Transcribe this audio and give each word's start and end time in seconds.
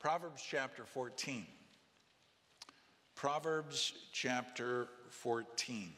Proverbs 0.00 0.42
chapter 0.42 0.86
14. 0.86 1.44
Proverbs 3.14 3.92
chapter 4.12 4.88
14. 5.10 5.92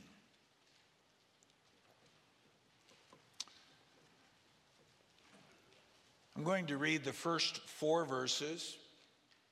I'm 6.35 6.43
going 6.43 6.67
to 6.67 6.79
read 6.79 7.05
the 7.05 7.13
first 7.13 7.61
four 7.69 8.05
verses, 8.05 8.77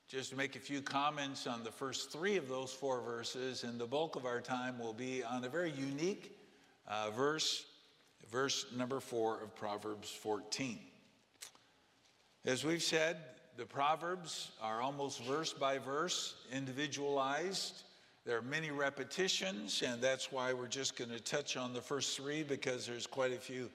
just 0.09 0.31
to 0.31 0.35
make 0.35 0.57
a 0.57 0.59
few 0.59 0.81
comments 0.81 1.47
on 1.47 1.63
the 1.63 1.71
first 1.71 2.11
three 2.11 2.35
of 2.35 2.49
those 2.49 2.73
four 2.73 2.99
verses, 2.99 3.63
and 3.63 3.79
the 3.79 3.87
bulk 3.87 4.17
of 4.17 4.25
our 4.25 4.41
time 4.41 4.77
will 4.77 4.91
be 4.91 5.23
on 5.23 5.45
a 5.45 5.49
very 5.49 5.71
unique 5.71 6.37
uh, 6.89 7.09
verse, 7.11 7.67
verse 8.29 8.65
number 8.75 8.99
four 8.99 9.41
of 9.41 9.55
Proverbs 9.55 10.09
14. 10.11 10.77
As 12.43 12.65
we've 12.65 12.83
said, 12.83 13.15
the 13.61 13.67
Proverbs 13.67 14.49
are 14.59 14.81
almost 14.81 15.23
verse 15.23 15.53
by 15.53 15.77
verse, 15.77 16.33
individualized. 16.51 17.83
There 18.25 18.35
are 18.35 18.41
many 18.41 18.71
repetitions, 18.71 19.83
and 19.85 20.01
that's 20.01 20.31
why 20.31 20.51
we're 20.51 20.65
just 20.65 20.95
going 20.95 21.11
to 21.11 21.19
touch 21.19 21.57
on 21.57 21.71
the 21.71 21.79
first 21.79 22.17
three 22.17 22.41
because 22.41 22.87
there's 22.87 23.05
quite 23.05 23.33
a 23.33 23.37
few 23.37 23.69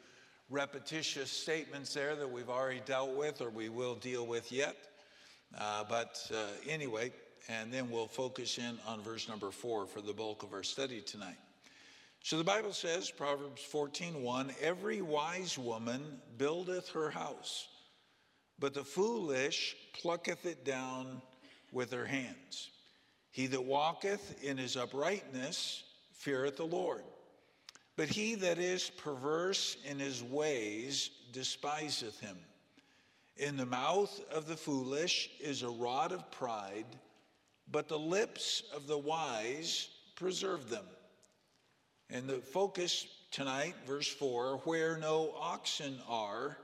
repetitious 0.51 1.31
statements 1.31 1.95
there 1.95 2.17
that 2.17 2.29
we've 2.29 2.51
already 2.51 2.83
dealt 2.85 3.15
with 3.15 3.41
or 3.41 3.49
we 3.49 3.69
will 3.69 3.95
deal 3.95 4.27
with 4.27 4.51
yet. 4.51 4.75
Uh, 5.57 5.85
but 5.89 6.21
uh, 6.35 6.47
anyway, 6.69 7.13
and 7.49 7.73
then 7.73 7.89
we'll 7.89 8.09
focus 8.09 8.59
in 8.59 8.81
on 8.89 9.01
verse 9.03 9.29
number 9.29 9.53
four 9.53 9.87
for 9.87 10.01
the 10.01 10.13
bulk 10.13 10.43
of 10.43 10.53
our 10.53 10.65
study 10.65 11.01
tonight. 11.01 11.39
So 12.25 12.39
the 12.39 12.43
Bible 12.43 12.73
says, 12.73 13.13
Proverbs 13.13 13.63
14:1, 13.73 14.53
every 14.61 15.01
wise 15.01 15.57
woman 15.57 16.03
buildeth 16.39 16.89
her 16.89 17.09
house 17.09 17.69
but 18.59 18.75
the 18.75 18.85
foolish 18.85 19.77
plucketh 19.93 20.47
it 20.47 20.65
down 20.65 21.21
with 21.73 21.93
her 21.93 22.07
hands. 22.07 22.71
He 23.31 23.47
that 23.49 23.65
walketh 23.65 24.43
in 24.43 24.57
his 24.57 24.77
uprightness 24.77 25.85
feareth 26.13 26.57
the 26.57 26.65
Lord. 26.65 27.03
But 27.97 28.09
he 28.09 28.35
that 28.37 28.59
is 28.59 28.91
perverse 28.91 29.77
in 29.85 29.99
his 29.99 30.23
ways 30.23 31.11
despiseth 31.33 32.21
him. 32.21 32.37
In 33.37 33.57
the 33.57 33.67
mouth 33.67 34.21
of 34.33 34.47
the 34.47 34.57
foolish 34.57 35.29
is 35.41 35.63
a 35.63 35.69
rod 35.69 36.13
of 36.13 36.31
pride, 36.31 36.87
but 37.71 37.89
the 37.89 37.99
lips 37.99 38.63
of 38.75 38.87
the 38.87 38.99
wise 38.99 39.89
preserve 40.15 40.71
them. 40.71 40.85
And 42.09 42.29
the 42.29 42.39
focus 42.39 43.07
tonight, 43.31 43.75
verse 43.87 44.09
4 44.09 44.59
where 44.65 44.97
no 44.97 45.35
oxen 45.39 45.99
are, 46.09 46.57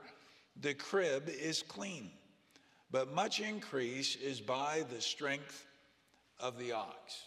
the 0.61 0.73
crib 0.73 1.29
is 1.29 1.63
clean, 1.63 2.11
but 2.91 3.13
much 3.13 3.39
increase 3.39 4.15
is 4.15 4.39
by 4.39 4.83
the 4.93 5.01
strength 5.01 5.65
of 6.39 6.57
the 6.59 6.71
ox. 6.71 7.23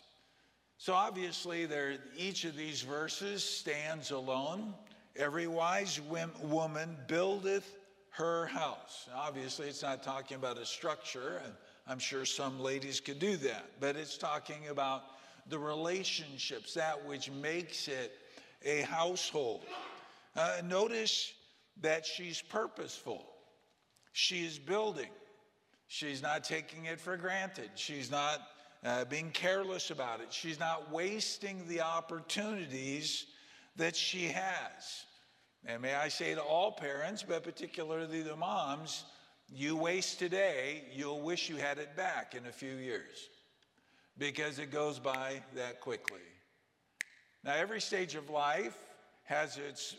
So 0.78 0.92
obviously, 0.92 1.66
there, 1.66 1.96
each 2.16 2.44
of 2.44 2.56
these 2.56 2.82
verses 2.82 3.42
stands 3.42 4.10
alone. 4.10 4.74
Every 5.16 5.46
wise 5.46 6.00
woman 6.00 6.96
buildeth 7.06 7.76
her 8.10 8.46
house. 8.46 9.08
Obviously, 9.14 9.68
it's 9.68 9.82
not 9.82 10.02
talking 10.02 10.36
about 10.36 10.58
a 10.58 10.66
structure, 10.66 11.40
I'm 11.88 11.98
sure 12.00 12.24
some 12.24 12.58
ladies 12.58 12.98
could 12.98 13.20
do 13.20 13.36
that, 13.36 13.64
but 13.78 13.94
it's 13.94 14.18
talking 14.18 14.68
about 14.70 15.04
the 15.48 15.58
relationships, 15.58 16.74
that 16.74 17.04
which 17.06 17.30
makes 17.30 17.86
it 17.86 18.18
a 18.64 18.80
household. 18.82 19.62
Uh, 20.34 20.56
notice 20.64 21.32
that 21.80 22.06
she's 22.06 22.42
purposeful. 22.42 23.26
She's 24.12 24.58
building. 24.58 25.10
She's 25.88 26.22
not 26.22 26.44
taking 26.44 26.86
it 26.86 27.00
for 27.00 27.16
granted. 27.16 27.70
She's 27.74 28.10
not 28.10 28.40
uh, 28.84 29.04
being 29.04 29.30
careless 29.30 29.90
about 29.90 30.20
it. 30.20 30.32
She's 30.32 30.58
not 30.58 30.90
wasting 30.90 31.66
the 31.68 31.82
opportunities 31.82 33.26
that 33.76 33.94
she 33.94 34.28
has. 34.28 35.04
And 35.64 35.82
may 35.82 35.94
I 35.94 36.08
say 36.08 36.34
to 36.34 36.42
all 36.42 36.72
parents, 36.72 37.22
but 37.22 37.42
particularly 37.42 38.22
the 38.22 38.36
moms, 38.36 39.04
you 39.52 39.76
waste 39.76 40.18
today, 40.18 40.84
you'll 40.92 41.20
wish 41.20 41.48
you 41.48 41.56
had 41.56 41.78
it 41.78 41.96
back 41.96 42.34
in 42.34 42.46
a 42.46 42.52
few 42.52 42.74
years 42.74 43.28
because 44.18 44.58
it 44.58 44.70
goes 44.70 44.98
by 44.98 45.40
that 45.54 45.80
quickly. 45.80 46.20
Now, 47.44 47.54
every 47.54 47.80
stage 47.80 48.14
of 48.14 48.30
life 48.30 48.76
has 49.24 49.56
its 49.56 49.96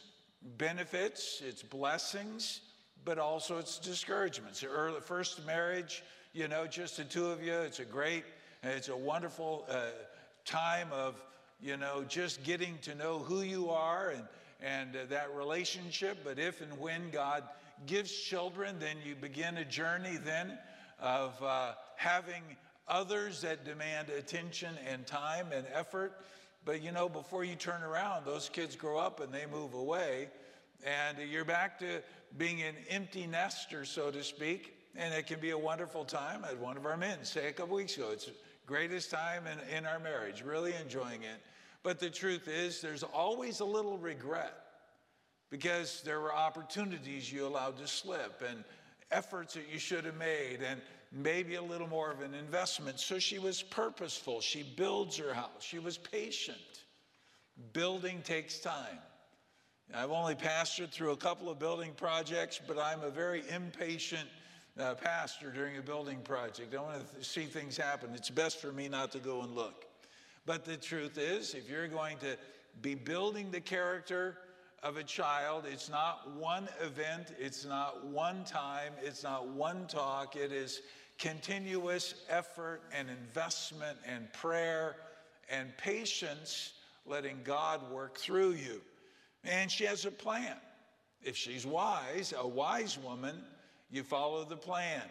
benefits, 0.57 1.41
its 1.41 1.63
blessings, 1.63 2.61
but 3.05 3.17
also 3.17 3.57
its 3.57 3.79
discouragements. 3.79 4.63
Early, 4.63 5.01
first 5.01 5.45
marriage, 5.45 6.03
you 6.33 6.47
know, 6.47 6.67
just 6.67 6.97
the 6.97 7.03
two 7.03 7.27
of 7.27 7.43
you, 7.43 7.53
it's 7.53 7.79
a 7.79 7.85
great, 7.85 8.23
it's 8.63 8.89
a 8.89 8.97
wonderful 8.97 9.65
uh, 9.69 9.87
time 10.45 10.87
of, 10.91 11.21
you 11.61 11.77
know, 11.77 12.03
just 12.07 12.43
getting 12.43 12.77
to 12.83 12.95
know 12.95 13.19
who 13.19 13.41
you 13.41 13.69
are 13.69 14.09
and, 14.09 14.23
and 14.61 14.95
uh, 14.95 14.99
that 15.09 15.33
relationship. 15.35 16.19
But 16.23 16.39
if 16.39 16.61
and 16.61 16.77
when 16.79 17.09
God 17.11 17.43
gives 17.85 18.11
children, 18.11 18.77
then 18.79 18.97
you 19.05 19.15
begin 19.15 19.57
a 19.57 19.65
journey 19.65 20.17
then 20.17 20.57
of 20.99 21.41
uh, 21.43 21.73
having 21.95 22.41
others 22.87 23.41
that 23.41 23.65
demand 23.65 24.09
attention 24.09 24.73
and 24.89 25.05
time 25.05 25.47
and 25.53 25.65
effort. 25.73 26.13
But 26.67 26.83
you 26.83 26.91
know, 26.91 27.07
before 27.07 27.45
you 27.45 27.55
turn 27.55 27.81
around, 27.81 28.25
those 28.25 28.49
kids 28.49 28.75
grow 28.75 28.97
up 28.97 29.21
and 29.21 29.33
they 29.33 29.45
move 29.45 29.73
away, 29.73 30.27
and 30.83 31.17
you're 31.17 31.45
back 31.45 31.79
to 31.79 32.01
being 32.37 32.61
an 32.61 32.75
empty 32.89 33.25
nester, 33.25 33.85
so 33.85 34.11
to 34.11 34.21
speak. 34.21 34.75
And 34.93 35.13
it 35.13 35.27
can 35.27 35.39
be 35.39 35.51
a 35.51 35.57
wonderful 35.57 36.03
time. 36.03 36.43
I 36.43 36.49
had 36.49 36.59
one 36.59 36.75
of 36.75 36.85
our 36.85 36.97
men 36.97 37.23
say 37.23 37.47
a 37.47 37.53
couple 37.53 37.77
weeks 37.77 37.95
ago, 37.95 38.09
it's 38.11 38.29
greatest 38.65 39.09
time 39.09 39.43
in, 39.47 39.77
in 39.77 39.85
our 39.85 39.97
marriage, 39.97 40.43
really 40.43 40.73
enjoying 40.73 41.23
it. 41.23 41.41
But 41.83 41.99
the 41.99 42.09
truth 42.09 42.49
is, 42.49 42.81
there's 42.81 43.03
always 43.03 43.61
a 43.61 43.65
little 43.65 43.97
regret 43.97 44.53
because 45.49 46.01
there 46.03 46.19
were 46.19 46.35
opportunities 46.35 47.31
you 47.31 47.47
allowed 47.47 47.77
to 47.77 47.87
slip 47.87 48.43
and 48.45 48.65
efforts 49.09 49.53
that 49.53 49.71
you 49.71 49.79
should 49.79 50.03
have 50.03 50.17
made 50.17 50.59
and 50.69 50.81
maybe 51.11 51.55
a 51.55 51.61
little 51.61 51.87
more 51.87 52.11
of 52.11 52.21
an 52.21 52.33
investment. 52.33 52.99
So 52.99 53.19
she 53.19 53.39
was 53.39 53.63
purposeful. 53.63 54.41
She 54.41 54.63
builds 54.63 55.17
her 55.17 55.33
house. 55.33 55.49
She 55.61 55.79
was 55.79 55.97
patient. 55.97 56.57
Building 57.73 58.21
takes 58.23 58.59
time. 58.59 58.99
I've 59.93 60.11
only 60.11 60.35
pastored 60.35 60.91
through 60.91 61.11
a 61.11 61.17
couple 61.17 61.49
of 61.49 61.59
building 61.59 61.93
projects, 61.95 62.59
but 62.67 62.77
I'm 62.77 63.01
a 63.03 63.09
very 63.09 63.43
impatient 63.49 64.27
uh, 64.77 64.95
pastor 64.95 65.49
during 65.49 65.77
a 65.77 65.81
building 65.81 66.19
project. 66.19 66.75
I 66.75 66.81
want 66.81 67.07
to 67.07 67.13
th- 67.13 67.25
see 67.25 67.45
things 67.45 67.77
happen. 67.77 68.09
It's 68.13 68.29
best 68.29 68.59
for 68.59 68.71
me 68.71 68.89
not 68.89 69.11
to 69.13 69.19
go 69.19 69.41
and 69.41 69.55
look. 69.55 69.85
But 70.45 70.65
the 70.65 70.77
truth 70.77 71.17
is, 71.17 71.53
if 71.53 71.69
you're 71.69 71.87
going 71.87 72.17
to 72.19 72.37
be 72.81 72.95
building 72.95 73.49
the 73.49 73.61
character 73.61 74.37
of 74.87 74.95
a 74.95 75.03
child, 75.03 75.65
it's 75.69 75.89
not 75.89 76.31
one 76.37 76.69
event, 76.81 77.33
it's 77.37 77.65
not 77.65 78.05
one 78.05 78.45
time, 78.45 78.93
it's 79.03 79.21
not 79.21 79.45
one 79.49 79.85
talk. 79.87 80.37
It 80.37 80.53
is 80.53 80.81
continuous 81.17 82.15
effort 82.29 82.81
and 82.97 83.09
investment 83.09 83.97
and 84.07 84.31
prayer 84.31 84.95
and 85.49 85.75
patience, 85.75 86.73
letting 87.05 87.37
God 87.43 87.81
work 87.91 88.17
through 88.17 88.51
you. 88.51 88.81
And 89.43 89.69
she 89.69 89.83
has 89.83 90.05
a 90.05 90.11
plan. 90.11 90.55
If 91.21 91.35
she's 91.35 91.65
wise, 91.65 92.33
a 92.37 92.47
wise 92.47 92.97
woman, 92.97 93.35
you 93.91 94.03
follow 94.03 94.45
the 94.45 94.55
plan. 94.55 95.01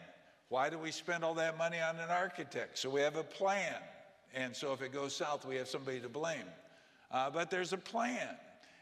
Why 0.48 0.70
do 0.70 0.78
we 0.78 0.90
spend 0.90 1.22
all 1.22 1.34
that 1.34 1.58
money 1.58 1.80
on 1.80 1.96
an 1.96 2.08
architect? 2.08 2.78
So 2.78 2.88
we 2.88 3.02
have 3.02 3.16
a 3.16 3.24
plan. 3.24 3.74
And 4.34 4.56
so 4.56 4.72
if 4.72 4.80
it 4.80 4.90
goes 4.90 5.14
south, 5.14 5.44
we 5.44 5.56
have 5.56 5.68
somebody 5.68 6.00
to 6.00 6.08
blame. 6.08 6.46
Uh, 7.10 7.28
but 7.28 7.50
there's 7.50 7.74
a 7.74 7.78
plan. 7.78 8.36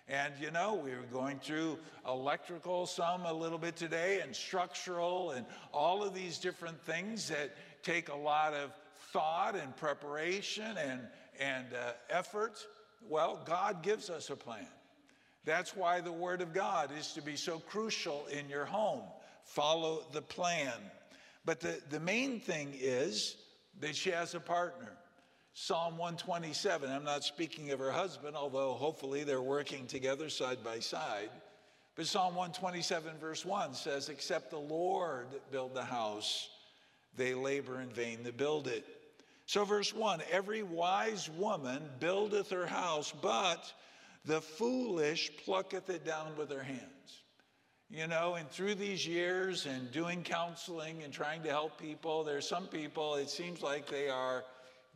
And 0.08 0.34
you 0.38 0.50
know, 0.50 0.74
we 0.74 0.90
were 0.90 1.06
going 1.10 1.38
through 1.38 1.78
electrical 2.06 2.86
some 2.86 3.22
a 3.24 3.32
little 3.32 3.58
bit 3.58 3.74
today 3.74 4.20
and 4.22 4.36
structural 4.36 5.30
and 5.30 5.46
all 5.72 6.02
of 6.02 6.14
these 6.14 6.38
different 6.38 6.78
things 6.82 7.28
that 7.28 7.56
take 7.82 8.10
a 8.10 8.16
lot 8.16 8.52
of 8.52 8.70
thought 9.12 9.54
and 9.56 9.74
preparation 9.76 10.76
and, 10.76 11.00
and 11.40 11.66
uh, 11.72 11.92
effort. 12.10 12.66
Well, 13.08 13.40
God 13.46 13.82
gives 13.82 14.10
us 14.10 14.28
a 14.28 14.36
plan. 14.36 14.66
That's 15.46 15.74
why 15.74 16.00
the 16.00 16.12
Word 16.12 16.42
of 16.42 16.52
God 16.52 16.90
is 16.98 17.12
to 17.12 17.22
be 17.22 17.36
so 17.36 17.58
crucial 17.58 18.26
in 18.26 18.48
your 18.48 18.64
home. 18.64 19.02
Follow 19.44 20.04
the 20.12 20.22
plan. 20.22 20.72
But 21.44 21.60
the, 21.60 21.80
the 21.90 22.00
main 22.00 22.40
thing 22.40 22.72
is 22.74 23.36
that 23.80 23.96
she 23.96 24.10
has 24.10 24.34
a 24.34 24.40
partner. 24.40 24.92
Psalm 25.56 25.96
127, 25.96 26.90
I'm 26.90 27.04
not 27.04 27.22
speaking 27.22 27.70
of 27.70 27.78
her 27.78 27.92
husband, 27.92 28.34
although 28.34 28.72
hopefully 28.72 29.22
they're 29.22 29.40
working 29.40 29.86
together 29.86 30.28
side 30.28 30.58
by 30.64 30.80
side. 30.80 31.30
But 31.94 32.06
Psalm 32.06 32.34
127, 32.34 33.12
verse 33.20 33.44
1 33.44 33.72
says, 33.74 34.08
Except 34.08 34.50
the 34.50 34.58
Lord 34.58 35.28
build 35.52 35.72
the 35.72 35.84
house, 35.84 36.48
they 37.16 37.34
labor 37.34 37.80
in 37.80 37.88
vain 37.90 38.24
to 38.24 38.32
build 38.32 38.66
it. 38.66 38.84
So, 39.46 39.64
verse 39.64 39.94
1 39.94 40.22
Every 40.28 40.64
wise 40.64 41.30
woman 41.30 41.82
buildeth 42.00 42.50
her 42.50 42.66
house, 42.66 43.14
but 43.22 43.72
the 44.24 44.40
foolish 44.40 45.30
plucketh 45.44 45.88
it 45.88 46.04
down 46.04 46.36
with 46.36 46.50
her 46.50 46.64
hands. 46.64 47.22
You 47.88 48.08
know, 48.08 48.34
and 48.34 48.50
through 48.50 48.74
these 48.74 49.06
years 49.06 49.66
and 49.66 49.92
doing 49.92 50.24
counseling 50.24 51.04
and 51.04 51.12
trying 51.12 51.44
to 51.44 51.50
help 51.50 51.78
people, 51.80 52.24
there's 52.24 52.48
some 52.48 52.66
people, 52.66 53.14
it 53.14 53.30
seems 53.30 53.62
like 53.62 53.86
they 53.86 54.08
are 54.08 54.42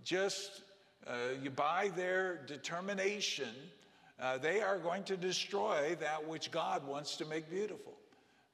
just, 0.04 0.62
uh, 1.06 1.48
by 1.54 1.90
their 1.96 2.44
determination, 2.46 3.54
uh, 4.20 4.38
they 4.38 4.60
are 4.60 4.78
going 4.78 5.04
to 5.04 5.16
destroy 5.16 5.96
that 6.00 6.26
which 6.26 6.50
God 6.50 6.86
wants 6.86 7.16
to 7.16 7.24
make 7.24 7.48
beautiful 7.50 7.94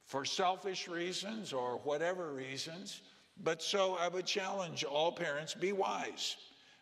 for 0.05 0.23
selfish 0.23 0.87
reasons 0.87 1.53
or 1.53 1.77
whatever 1.83 2.33
reasons. 2.33 3.01
But 3.43 3.61
so 3.61 3.95
I 3.95 4.07
would 4.07 4.25
challenge 4.25 4.83
all 4.83 5.11
parents 5.11 5.53
be 5.53 5.73
wise, 5.73 6.37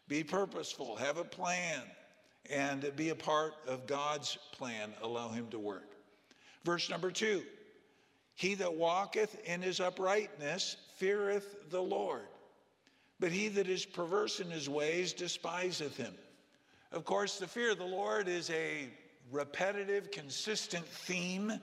be 0.07 0.23
purposeful, 0.23 0.95
have 0.97 1.17
a 1.17 1.23
plan, 1.23 1.81
and 2.49 2.91
be 2.95 3.09
a 3.09 3.15
part 3.15 3.53
of 3.67 3.87
God's 3.87 4.37
plan. 4.51 4.93
Allow 5.01 5.29
Him 5.29 5.47
to 5.49 5.59
work. 5.59 5.95
Verse 6.63 6.89
number 6.89 7.11
two 7.11 7.43
He 8.35 8.55
that 8.55 8.73
walketh 8.73 9.39
in 9.45 9.61
his 9.61 9.79
uprightness 9.79 10.77
feareth 10.97 11.69
the 11.69 11.81
Lord, 11.81 12.27
but 13.23 13.31
he 13.31 13.47
that 13.47 13.69
is 13.69 13.85
perverse 13.85 14.41
in 14.41 14.51
his 14.51 14.67
ways 14.67 15.13
despiseth 15.13 15.95
him. 15.95 16.13
Of 16.91 17.05
course, 17.05 17.39
the 17.39 17.47
fear 17.47 17.71
of 17.71 17.77
the 17.77 17.85
Lord 17.85 18.27
is 18.27 18.49
a 18.49 18.89
repetitive, 19.31 20.11
consistent 20.11 20.85
theme 20.85 21.53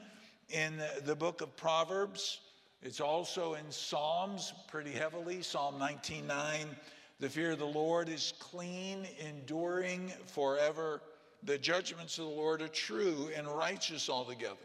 in 0.49 0.83
the 1.05 1.15
book 1.15 1.43
of 1.43 1.55
Proverbs. 1.59 2.41
It's 2.81 2.99
also 2.99 3.57
in 3.57 3.71
Psalms 3.71 4.55
pretty 4.69 4.93
heavily. 4.93 5.43
Psalm 5.43 5.79
19:9, 5.79 6.75
the 7.19 7.29
fear 7.29 7.51
of 7.51 7.59
the 7.59 7.67
Lord 7.67 8.09
is 8.09 8.33
clean, 8.39 9.07
enduring 9.19 10.15
forever. 10.29 11.03
The 11.43 11.59
judgments 11.59 12.17
of 12.17 12.25
the 12.25 12.31
Lord 12.31 12.63
are 12.63 12.69
true 12.69 13.31
and 13.37 13.47
righteous 13.47 14.09
altogether. 14.09 14.57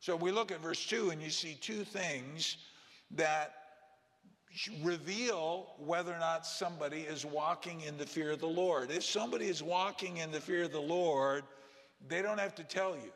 So 0.00 0.16
we 0.16 0.30
look 0.30 0.50
at 0.50 0.60
verse 0.60 0.86
2 0.86 1.10
and 1.10 1.20
you 1.20 1.28
see 1.28 1.56
two 1.56 1.84
things 1.84 2.56
that 3.10 3.63
reveal 4.82 5.74
whether 5.78 6.12
or 6.14 6.18
not 6.18 6.46
somebody 6.46 7.00
is 7.00 7.24
walking 7.24 7.80
in 7.82 7.96
the 7.96 8.06
fear 8.06 8.32
of 8.32 8.40
the 8.40 8.46
Lord. 8.46 8.90
If 8.90 9.04
somebody 9.04 9.46
is 9.46 9.62
walking 9.62 10.18
in 10.18 10.30
the 10.30 10.40
fear 10.40 10.64
of 10.64 10.72
the 10.72 10.80
Lord, 10.80 11.44
they 12.06 12.22
don't 12.22 12.38
have 12.38 12.54
to 12.56 12.64
tell 12.64 12.94
you. 12.94 13.12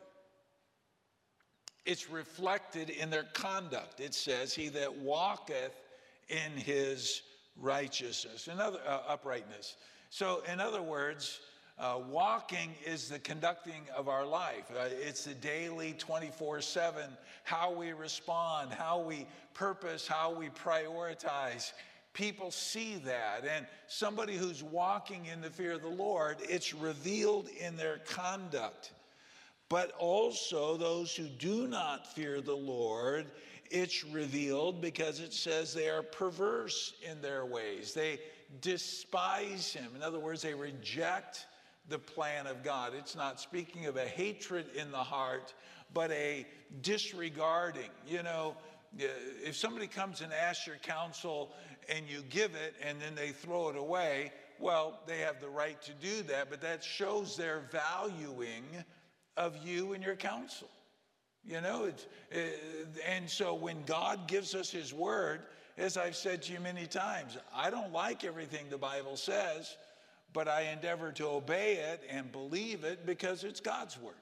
It's 1.85 2.09
reflected 2.09 2.89
in 2.89 3.09
their 3.09 3.23
conduct. 3.33 3.99
It 3.99 4.13
says, 4.13 4.53
He 4.53 4.67
that 4.69 4.95
walketh 4.97 5.79
in 6.27 6.51
his 6.51 7.21
righteousness, 7.55 8.47
in 8.47 8.59
other, 8.59 8.79
uh, 8.87 9.01
uprightness. 9.07 9.75
So, 10.09 10.41
in 10.51 10.59
other 10.59 10.81
words, 10.81 11.39
uh, 11.79 11.97
walking 12.09 12.75
is 12.85 13.07
the 13.07 13.19
conducting 13.19 13.83
of 13.95 14.09
our 14.09 14.25
life. 14.25 14.69
Uh, 14.75 14.89
it's 14.91 15.23
the 15.23 15.33
daily 15.33 15.95
24 15.97 16.61
7, 16.61 17.03
how 17.43 17.71
we 17.71 17.93
respond, 17.93 18.71
how 18.71 18.99
we 18.99 19.25
purpose, 19.53 20.05
how 20.05 20.33
we 20.33 20.49
prioritize. 20.49 21.71
People 22.13 22.51
see 22.51 22.95
that. 23.05 23.45
And 23.45 23.65
somebody 23.87 24.35
who's 24.35 24.61
walking 24.61 25.27
in 25.27 25.41
the 25.41 25.49
fear 25.49 25.73
of 25.73 25.81
the 25.81 25.87
Lord, 25.87 26.37
it's 26.41 26.73
revealed 26.73 27.47
in 27.59 27.77
their 27.77 27.99
conduct. 27.99 28.91
But 29.69 29.91
also, 29.99 30.75
those 30.75 31.15
who 31.15 31.27
do 31.27 31.67
not 31.67 32.13
fear 32.13 32.41
the 32.41 32.55
Lord, 32.55 33.27
it's 33.69 34.03
revealed 34.03 34.81
because 34.81 35.19
it 35.19 35.31
says 35.31 35.73
they 35.73 35.89
are 35.89 36.01
perverse 36.01 36.93
in 37.09 37.21
their 37.21 37.45
ways. 37.45 37.93
They 37.93 38.19
despise 38.61 39.71
Him. 39.71 39.91
In 39.95 40.01
other 40.01 40.19
words, 40.19 40.41
they 40.41 40.55
reject 40.55 41.45
the 41.89 41.99
plan 41.99 42.47
of 42.47 42.63
God. 42.63 42.93
It's 42.95 43.15
not 43.15 43.39
speaking 43.39 43.85
of 43.87 43.97
a 43.97 44.05
hatred 44.05 44.67
in 44.75 44.91
the 44.91 44.97
heart, 44.97 45.53
but 45.93 46.11
a 46.11 46.45
disregarding. 46.81 47.89
You 48.07 48.23
know, 48.23 48.55
uh, 48.99 49.05
if 49.43 49.55
somebody 49.55 49.87
comes 49.87 50.21
and 50.21 50.31
asks 50.31 50.67
your 50.67 50.77
counsel 50.77 51.51
and 51.89 52.07
you 52.07 52.21
give 52.29 52.55
it 52.55 52.75
and 52.85 53.01
then 53.01 53.15
they 53.15 53.29
throw 53.29 53.69
it 53.69 53.75
away, 53.75 54.31
well, 54.59 54.99
they 55.07 55.19
have 55.19 55.39
the 55.39 55.49
right 55.49 55.81
to 55.83 55.91
do 55.93 56.21
that, 56.23 56.49
but 56.49 56.61
that 56.61 56.83
shows 56.83 57.35
their 57.35 57.61
valuing 57.71 58.63
of 59.37 59.57
you 59.65 59.93
and 59.93 60.03
your 60.03 60.15
counsel. 60.15 60.69
You 61.45 61.61
know, 61.61 61.85
it, 61.85 62.07
uh, 62.35 63.09
and 63.09 63.29
so 63.29 63.53
when 63.53 63.83
God 63.85 64.27
gives 64.27 64.53
us 64.53 64.69
His 64.69 64.93
word, 64.93 65.41
as 65.77 65.95
I've 65.95 66.15
said 66.15 66.41
to 66.43 66.53
you 66.53 66.59
many 66.59 66.85
times, 66.85 67.37
I 67.55 67.69
don't 67.69 67.93
like 67.93 68.25
everything 68.25 68.65
the 68.69 68.77
Bible 68.77 69.15
says, 69.15 69.77
but 70.33 70.47
I 70.47 70.61
endeavor 70.73 71.11
to 71.13 71.27
obey 71.27 71.75
it 71.75 72.03
and 72.09 72.31
believe 72.31 72.83
it 72.83 73.05
because 73.05 73.43
it's 73.43 73.59
God's 73.59 73.97
word. 73.99 74.15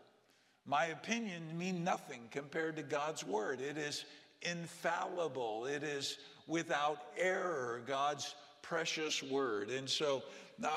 My 0.65 0.87
opinion 0.87 1.57
mean 1.57 1.83
nothing 1.83 2.21
compared 2.31 2.75
to 2.75 2.83
God's 2.83 3.25
word. 3.25 3.61
It 3.61 3.77
is 3.77 4.05
infallible. 4.41 5.65
It 5.65 5.83
is 5.83 6.17
without 6.45 6.99
error, 7.17 7.81
God's 7.85 8.35
precious 8.61 9.23
word. 9.23 9.69
And 9.69 9.89
so 9.89 10.23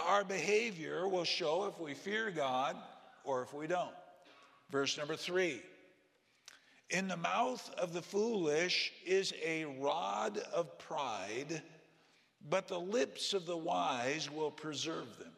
our 0.07 0.25
behavior 0.25 1.09
will 1.09 1.25
show 1.25 1.67
if 1.67 1.81
we 1.81 1.95
fear 1.95 2.31
God 2.31 2.77
or 3.25 3.43
if 3.43 3.53
we 3.53 3.67
don't. 3.67 3.95
Verse 4.71 4.97
number 4.97 5.17
three 5.17 5.61
In 6.91 7.09
the 7.09 7.17
mouth 7.17 7.71
of 7.77 7.93
the 7.93 8.03
foolish 8.03 8.93
is 9.05 9.35
a 9.45 9.65
rod 9.81 10.39
of 10.53 10.79
pride 10.79 11.63
but 12.49 12.69
the 12.69 12.79
lips 12.79 13.35
of 13.35 13.47
the 13.47 13.57
wise 13.57 14.31
will 14.31 14.51
preserve 14.51 15.19
them. 15.19 15.33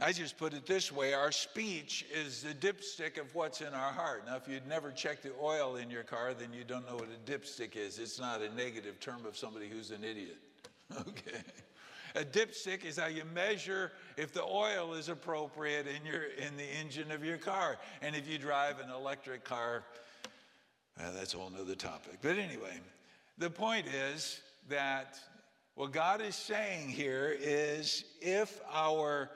I 0.00 0.12
just 0.12 0.38
put 0.38 0.54
it 0.54 0.64
this 0.64 0.92
way 0.92 1.12
our 1.12 1.32
speech 1.32 2.06
is 2.14 2.42
the 2.42 2.54
dipstick 2.54 3.20
of 3.20 3.34
what's 3.34 3.60
in 3.60 3.74
our 3.74 3.92
heart. 3.92 4.24
Now, 4.26 4.36
if 4.36 4.46
you'd 4.46 4.66
never 4.68 4.92
checked 4.92 5.24
the 5.24 5.32
oil 5.42 5.76
in 5.76 5.90
your 5.90 6.04
car, 6.04 6.34
then 6.34 6.52
you 6.52 6.62
don't 6.62 6.86
know 6.86 6.94
what 6.94 7.08
a 7.08 7.30
dipstick 7.30 7.74
is. 7.74 7.98
It's 7.98 8.20
not 8.20 8.40
a 8.40 8.54
negative 8.54 9.00
term 9.00 9.26
of 9.26 9.36
somebody 9.36 9.68
who's 9.68 9.90
an 9.90 10.04
idiot. 10.04 10.38
Okay. 11.00 11.42
A 12.14 12.24
dipstick 12.24 12.86
is 12.86 12.98
how 12.98 13.08
you 13.08 13.22
measure 13.34 13.92
if 14.16 14.32
the 14.32 14.42
oil 14.42 14.94
is 14.94 15.10
appropriate 15.10 15.86
in, 15.86 16.06
your, 16.06 16.22
in 16.22 16.56
the 16.56 16.64
engine 16.64 17.10
of 17.10 17.22
your 17.22 17.36
car. 17.36 17.76
And 18.00 18.16
if 18.16 18.26
you 18.26 18.38
drive 18.38 18.80
an 18.80 18.88
electric 18.90 19.44
car, 19.44 19.84
well, 20.98 21.12
that's 21.12 21.34
a 21.34 21.36
whole 21.36 21.50
nother 21.50 21.74
topic. 21.74 22.18
But 22.22 22.38
anyway, 22.38 22.80
the 23.36 23.50
point 23.50 23.86
is 23.86 24.40
that 24.68 25.18
what 25.74 25.92
God 25.92 26.20
is 26.20 26.34
saying 26.34 26.88
here 26.88 27.36
is 27.38 28.04
if 28.20 28.60
our 28.72 29.30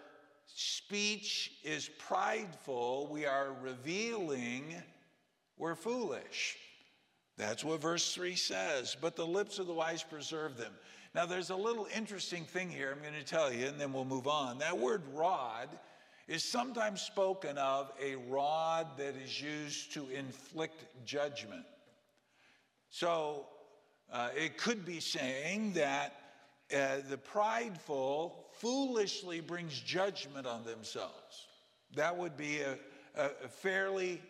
speech 0.46 1.52
is 1.64 1.88
prideful, 1.98 3.08
we 3.10 3.26
are 3.26 3.54
revealing 3.62 4.74
we're 5.56 5.74
foolish. 5.74 6.56
That's 7.38 7.64
what 7.64 7.80
verse 7.80 8.14
3 8.14 8.34
says. 8.34 8.96
But 9.00 9.16
the 9.16 9.26
lips 9.26 9.58
of 9.58 9.66
the 9.66 9.72
wise 9.72 10.02
preserve 10.02 10.56
them. 10.56 10.72
Now, 11.14 11.26
there's 11.26 11.50
a 11.50 11.56
little 11.56 11.86
interesting 11.94 12.44
thing 12.44 12.70
here 12.70 12.90
I'm 12.90 13.02
going 13.02 13.18
to 13.18 13.24
tell 13.24 13.52
you, 13.52 13.66
and 13.66 13.80
then 13.80 13.92
we'll 13.92 14.04
move 14.04 14.26
on. 14.26 14.58
That 14.58 14.78
word 14.78 15.02
rod 15.12 15.68
is 16.26 16.42
sometimes 16.42 17.02
spoken 17.02 17.58
of 17.58 17.92
a 18.02 18.16
rod 18.16 18.96
that 18.96 19.14
is 19.16 19.40
used 19.40 19.92
to 19.92 20.08
inflict 20.08 20.84
judgment. 21.04 21.64
So, 22.90 23.46
uh, 24.12 24.28
it 24.36 24.58
could 24.58 24.84
be 24.84 25.00
saying 25.00 25.72
that 25.72 26.16
uh, 26.74 26.96
the 27.08 27.18
prideful 27.18 28.46
foolishly 28.52 29.40
brings 29.40 29.80
judgment 29.80 30.46
on 30.46 30.64
themselves. 30.64 31.46
That 31.94 32.16
would 32.16 32.36
be 32.36 32.60
a, 32.60 32.76
a 33.16 33.48
fairly 33.48 34.20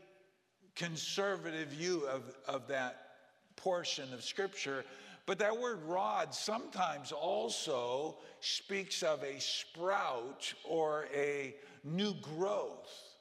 conservative 0.74 1.68
view 1.68 2.06
of, 2.06 2.22
of 2.48 2.66
that 2.68 3.12
portion 3.56 4.12
of 4.12 4.24
Scripture. 4.24 4.84
But 5.26 5.38
that 5.38 5.56
word 5.56 5.82
rod 5.84 6.34
sometimes 6.34 7.12
also 7.12 8.16
speaks 8.40 9.02
of 9.02 9.22
a 9.22 9.38
sprout 9.40 10.52
or 10.64 11.06
a 11.14 11.54
new 11.84 12.14
growth. 12.14 13.12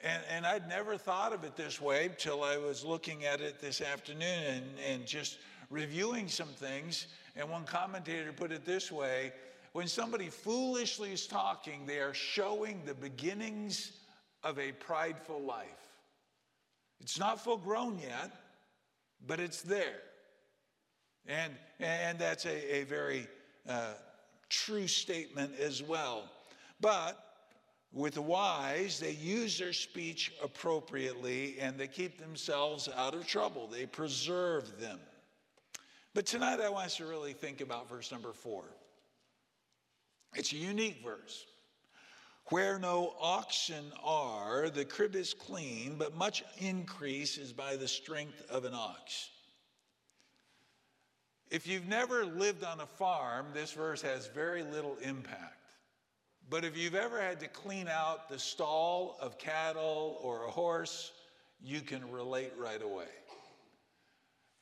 And, 0.00 0.22
and 0.30 0.46
I'd 0.46 0.68
never 0.68 0.96
thought 0.96 1.32
of 1.32 1.44
it 1.44 1.56
this 1.56 1.80
way 1.80 2.10
till 2.18 2.42
I 2.42 2.58
was 2.58 2.84
looking 2.84 3.24
at 3.24 3.40
it 3.40 3.60
this 3.60 3.80
afternoon 3.80 4.44
and, 4.44 4.64
and 4.86 5.06
just 5.06 5.38
reviewing 5.70 6.28
some 6.28 6.48
things. 6.48 7.06
And 7.34 7.48
one 7.50 7.64
commentator 7.64 8.32
put 8.32 8.52
it 8.52 8.64
this 8.64 8.92
way 8.92 9.32
when 9.72 9.88
somebody 9.88 10.30
foolishly 10.30 11.12
is 11.12 11.26
talking, 11.26 11.84
they 11.84 11.98
are 11.98 12.14
showing 12.14 12.80
the 12.86 12.94
beginnings 12.94 13.92
of 14.42 14.58
a 14.58 14.72
prideful 14.72 15.42
life. 15.42 15.66
It's 16.98 17.18
not 17.18 17.44
full 17.44 17.58
grown 17.58 17.98
yet, 17.98 18.32
but 19.26 19.38
it's 19.38 19.60
there. 19.60 20.00
And, 21.26 21.52
and 21.78 22.18
that's 22.18 22.46
a, 22.46 22.76
a 22.76 22.84
very 22.84 23.26
uh, 23.68 23.94
true 24.48 24.86
statement 24.86 25.52
as 25.60 25.82
well. 25.82 26.30
But 26.80 27.25
with 27.92 28.18
wise, 28.18 29.00
they 29.00 29.12
use 29.12 29.58
their 29.58 29.72
speech 29.72 30.32
appropriately 30.42 31.56
and 31.60 31.78
they 31.78 31.88
keep 31.88 32.18
themselves 32.18 32.88
out 32.94 33.14
of 33.14 33.26
trouble. 33.26 33.66
They 33.66 33.86
preserve 33.86 34.80
them. 34.80 34.98
But 36.14 36.26
tonight 36.26 36.60
I 36.60 36.68
want 36.68 36.86
us 36.86 36.96
to 36.96 37.06
really 37.06 37.32
think 37.32 37.60
about 37.60 37.88
verse 37.88 38.10
number 38.10 38.32
four. 38.32 38.64
It's 40.34 40.52
a 40.52 40.56
unique 40.56 41.02
verse. 41.04 41.46
Where 42.50 42.78
no 42.78 43.14
oxen 43.20 43.92
are, 44.04 44.70
the 44.70 44.84
crib 44.84 45.16
is 45.16 45.34
clean, 45.34 45.96
but 45.98 46.16
much 46.16 46.44
increase 46.58 47.38
is 47.38 47.52
by 47.52 47.76
the 47.76 47.88
strength 47.88 48.40
of 48.48 48.64
an 48.64 48.72
ox. 48.72 49.30
If 51.50 51.66
you've 51.66 51.88
never 51.88 52.24
lived 52.24 52.64
on 52.64 52.80
a 52.80 52.86
farm, 52.86 53.46
this 53.52 53.72
verse 53.72 54.02
has 54.02 54.28
very 54.28 54.62
little 54.62 54.96
impact. 55.02 55.55
But 56.48 56.64
if 56.64 56.76
you've 56.76 56.94
ever 56.94 57.20
had 57.20 57.40
to 57.40 57.48
clean 57.48 57.88
out 57.88 58.28
the 58.28 58.38
stall 58.38 59.16
of 59.20 59.38
cattle 59.38 60.18
or 60.22 60.44
a 60.44 60.50
horse, 60.50 61.12
you 61.62 61.80
can 61.80 62.10
relate 62.10 62.52
right 62.56 62.82
away. 62.82 63.08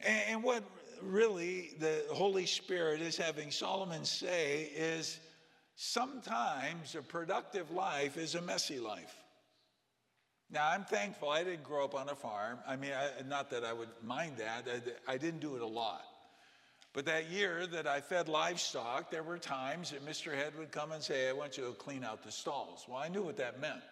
And 0.01 0.43
what 0.43 0.65
really 1.03 1.75
the 1.79 2.05
Holy 2.11 2.47
Spirit 2.47 3.01
is 3.01 3.17
having 3.17 3.51
Solomon 3.51 4.05
say 4.05 4.71
is 4.75 5.19
sometimes 5.77 6.95
a 6.95 7.03
productive 7.03 7.71
life 7.71 8.17
is 8.17 8.35
a 8.35 8.43
messy 8.43 8.79
life. 8.79 9.15
Now, 10.51 10.71
I'm 10.71 10.85
thankful 10.85 11.31
I 11.31 11.43
didn't 11.43 11.65
grow 11.65 11.85
up 11.85 11.95
on 11.95 12.09
a 12.09 12.15
farm. 12.15 12.59
I 12.67 12.77
mean, 12.77 12.93
I, 12.93 13.27
not 13.27 13.51
that 13.51 13.65
I 13.65 13.73
would 13.73 13.89
mind 14.03 14.37
that, 14.39 14.67
I, 14.69 15.13
I 15.13 15.17
didn't 15.19 15.41
do 15.41 15.57
it 15.57 15.63
a 15.63 15.67
lot. 15.67 16.05
But 16.95 17.07
that 17.07 17.29
year 17.29 17.67
that 17.67 17.89
I 17.89 18.01
fed 18.01 18.29
livestock, 18.29 19.11
there 19.11 19.25
were 19.25 19.37
times 19.37 19.91
that 19.91 20.07
Mr. 20.07 20.33
Head 20.33 20.53
would 20.57 20.71
come 20.71 20.93
and 20.93 21.03
say, 21.03 21.29
I 21.29 21.33
want 21.33 21.59
you 21.59 21.65
to 21.65 21.73
clean 21.73 22.05
out 22.05 22.23
the 22.23 22.31
stalls. 22.31 22.87
Well, 22.89 22.99
I 22.99 23.09
knew 23.09 23.23
what 23.23 23.37
that 23.39 23.61
meant. 23.61 23.83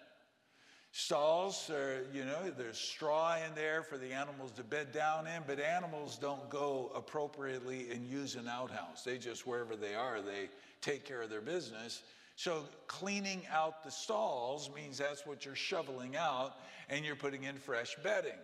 Stalls 0.92 1.68
are, 1.71 2.04
you 2.12 2.25
know, 2.25 2.50
there's 2.56 2.78
straw 2.78 3.37
in 3.37 3.54
there 3.56 3.82
for 3.82 3.99
the 3.99 4.12
animals 4.12 4.52
to 4.52 4.62
bed 4.62 4.92
down 4.92 5.26
in, 5.26 5.42
but 5.47 5.59
animals 5.59 6.16
don't 6.16 6.49
go 6.49 6.92
appropriately 6.94 7.90
and 7.90 8.06
use 8.06 8.37
an 8.37 8.47
outhouse. 8.47 9.02
They 9.02 9.18
just, 9.18 9.47
wherever 9.47 9.75
they 9.75 9.94
are, 9.97 10.21
they 10.21 10.49
take 10.80 11.04
care 11.04 11.23
of 11.23 11.30
their 11.30 11.40
business. 11.40 12.02
So 12.37 12.64
cleaning 12.87 13.42
out 13.52 13.82
the 13.82 13.90
stalls 13.90 14.71
means 14.76 14.99
that's 14.99 15.26
what 15.26 15.44
you're 15.44 15.56
shoveling 15.56 16.14
out 16.14 16.54
and 16.88 17.04
you're 17.04 17.16
putting 17.16 17.44
in 17.44 17.56
fresh 17.56 17.97
bedding. 18.04 18.38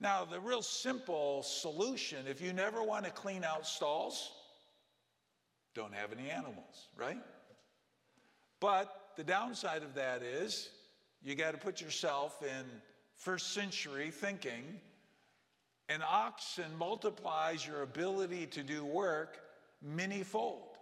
Now, 0.00 0.24
the 0.24 0.40
real 0.40 0.62
simple 0.62 1.42
solution, 1.42 2.26
if 2.26 2.40
you 2.40 2.52
never 2.52 2.82
want 2.82 3.04
to 3.04 3.10
clean 3.10 3.44
out 3.44 3.66
stalls, 3.66 4.32
don't 5.74 5.94
have 5.94 6.12
any 6.12 6.30
animals, 6.30 6.88
right? 6.96 7.18
But 8.60 9.12
the 9.16 9.24
downside 9.24 9.82
of 9.82 9.94
that 9.94 10.22
is 10.22 10.70
you 11.22 11.34
got 11.34 11.52
to 11.52 11.58
put 11.58 11.80
yourself 11.80 12.42
in 12.42 12.64
first 13.16 13.52
century 13.52 14.10
thinking. 14.10 14.80
An 15.88 16.02
oxen 16.06 16.76
multiplies 16.78 17.66
your 17.66 17.82
ability 17.82 18.46
to 18.46 18.62
do 18.62 18.84
work 18.84 19.38
many 19.82 20.22
fold. 20.22 20.73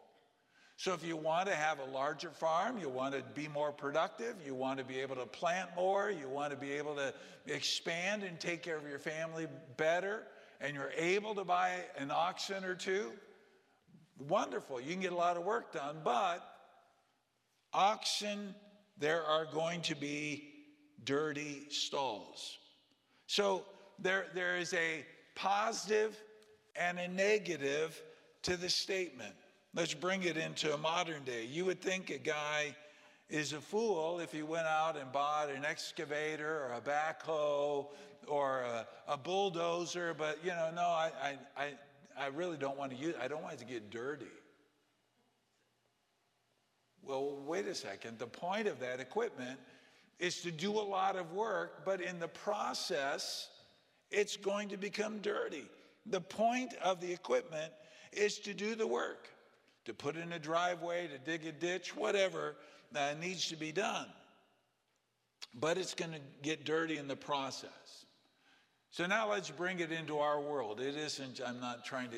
So, 0.77 0.95
if 0.95 1.05
you 1.05 1.17
want 1.17 1.47
to 1.49 1.55
have 1.55 1.79
a 1.79 1.85
larger 1.85 2.31
farm, 2.31 2.79
you 2.79 2.89
want 2.89 3.15
to 3.15 3.23
be 3.35 3.47
more 3.47 3.71
productive, 3.71 4.37
you 4.45 4.55
want 4.55 4.79
to 4.79 4.85
be 4.85 4.99
able 4.99 5.17
to 5.17 5.27
plant 5.27 5.71
more, 5.77 6.11
you 6.11 6.29
want 6.29 6.51
to 6.51 6.57
be 6.57 6.73
able 6.73 6.97
to 6.97 7.15
expand 7.47 8.23
and 8.23 8.41
take 8.41 8.63
care 8.63 8.77
of 8.77 8.89
your 8.89 8.99
family 8.99 9.47
better, 9.77 10.25
and 10.61 10.75
you're 10.75 10.93
able 10.97 11.35
to 11.35 11.45
buy 11.45 11.77
an 11.97 12.11
oxen 12.11 12.65
or 12.65 12.75
two, 12.75 13.13
wonderful. 14.19 14.81
You 14.81 14.93
can 14.93 15.01
get 15.01 15.13
a 15.13 15.17
lot 15.17 15.37
of 15.37 15.45
work 15.45 15.73
done, 15.73 15.99
but 16.03 16.41
oxen, 17.73 18.55
there 18.99 19.23
are 19.23 19.45
going 19.45 19.83
to 19.83 19.95
be 19.95 20.49
dirty 21.05 21.67
stalls. 21.69 22.59
So, 23.27 23.65
there, 23.99 24.27
there 24.35 24.57
is 24.57 24.75
a 24.75 25.05
positive 25.35 26.21
and 26.75 26.99
a 26.99 27.09
negative 27.09 28.01
to 28.43 28.57
the 28.57 28.69
statement. 28.69 29.35
Let's 29.75 29.95
bring 29.95 30.25
it 30.25 30.37
into 30.37 30.75
a 30.75 30.77
modern 30.77 31.25
day. 31.25 31.47
You 31.47 31.65
would 31.65 31.81
think 31.81 32.11
a 32.11 32.19
guy 32.19 32.77
is 33.31 33.55
a 33.55 33.61
fool 33.61 34.21
if 34.21 34.31
he 34.31 34.43
went 34.43 34.67
out 34.67 34.99
and 34.99 35.11
bought 35.11 35.49
an 35.49 35.65
excavator 35.65 36.67
or 36.67 36.75
a 36.75 36.81
backhoe 36.81 37.87
or 38.27 38.61
a, 38.61 38.87
a 39.09 39.17
bulldozer, 39.17 40.13
but 40.13 40.39
you 40.45 40.51
know, 40.51 40.71
no, 40.75 40.83
I, 40.83 41.11
I, 41.23 41.63
I, 41.63 41.73
I 42.19 42.27
really 42.27 42.59
don't 42.59 42.77
want 42.77 42.93
to 42.93 42.99
use 42.99 43.15
I 43.21 43.29
don't 43.29 43.43
want 43.43 43.55
it 43.55 43.61
to 43.61 43.65
get 43.65 43.91
dirty. 43.91 44.27
Well, 47.03 47.39
wait 47.47 47.67
a 47.67 47.75
second. 47.75 48.19
The 48.19 48.27
point 48.27 48.69
of 48.69 48.79
that 48.81 49.01
equipment 49.01 49.59
is 50.19 50.43
to 50.43 50.53
do 50.53 50.73
a 50.73 50.85
lot 50.85 51.17
of 51.17 51.33
work, 51.33 51.85
but 51.87 52.03
in 52.03 52.21
the 52.21 52.29
process, 52.29 53.49
it's 54.11 54.37
going 54.37 54.69
to 54.69 54.77
become 54.77 55.19
dirty. 55.19 55.65
The 56.07 56.21
point 56.21 56.75
of 56.85 57.01
the 57.01 57.11
equipment 57.11 57.73
is 58.13 58.39
to 58.41 58.53
do 58.53 58.75
the 58.75 58.87
work 58.87 59.32
to 59.85 59.95
put 59.95 60.17
in 60.17 60.33
a 60.33 60.39
driveway, 60.39 61.09
to 61.09 61.19
dig 61.19 61.47
a 61.47 61.53
ditch, 61.53 61.97
whatever 61.97 62.57
uh, 62.95 63.15
needs 63.21 63.49
to 63.49 63.57
be 63.57 63.73
done. 63.73 64.07
But 65.55 65.77
it's 65.77 65.95
going 65.95 66.13
to 66.13 66.21
get 66.43 66.65
dirty 66.65 66.99
in 66.99 67.09
the 67.09 67.17
process. 67.17 68.07
So 68.91 69.07
now 69.07 69.31
let's 69.31 69.51
bring 69.51 69.81
it 69.81 69.91
into 69.91 70.19
our 70.19 70.41
world. 70.41 70.81
It 70.81 70.97
isn't, 70.97 71.41
I'm 71.45 71.61
not 71.61 71.85
trying 71.85 72.11
to 72.11 72.17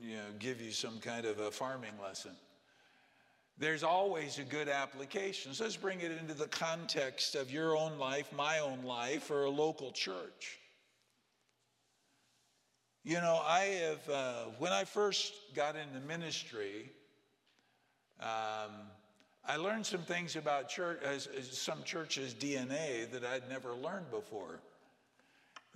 you 0.00 0.16
know, 0.16 0.22
give 0.38 0.60
you 0.60 0.72
some 0.72 0.98
kind 0.98 1.24
of 1.24 1.38
a 1.38 1.50
farming 1.50 1.94
lesson. 2.02 2.32
There's 3.58 3.82
always 3.82 4.38
a 4.38 4.42
good 4.42 4.68
application. 4.68 5.52
So 5.52 5.64
let's 5.64 5.76
bring 5.76 6.00
it 6.00 6.12
into 6.12 6.34
the 6.34 6.48
context 6.48 7.34
of 7.34 7.50
your 7.50 7.76
own 7.76 7.98
life, 7.98 8.32
my 8.32 8.58
own 8.58 8.82
life, 8.82 9.30
or 9.30 9.44
a 9.44 9.50
local 9.50 9.92
church. 9.92 10.58
You 13.02 13.14
know, 13.14 13.40
I 13.46 13.60
have, 13.60 14.10
uh, 14.10 14.44
when 14.58 14.72
I 14.72 14.84
first 14.84 15.32
got 15.54 15.74
into 15.74 16.06
ministry, 16.06 16.90
um, 18.20 18.72
I 19.46 19.56
learned 19.56 19.86
some 19.86 20.02
things 20.02 20.36
about 20.36 20.68
church, 20.68 21.00
as, 21.02 21.26
as 21.26 21.56
some 21.56 21.82
churches' 21.82 22.34
DNA 22.34 23.10
that 23.10 23.24
I'd 23.24 23.48
never 23.48 23.74
learned 23.74 24.10
before. 24.10 24.60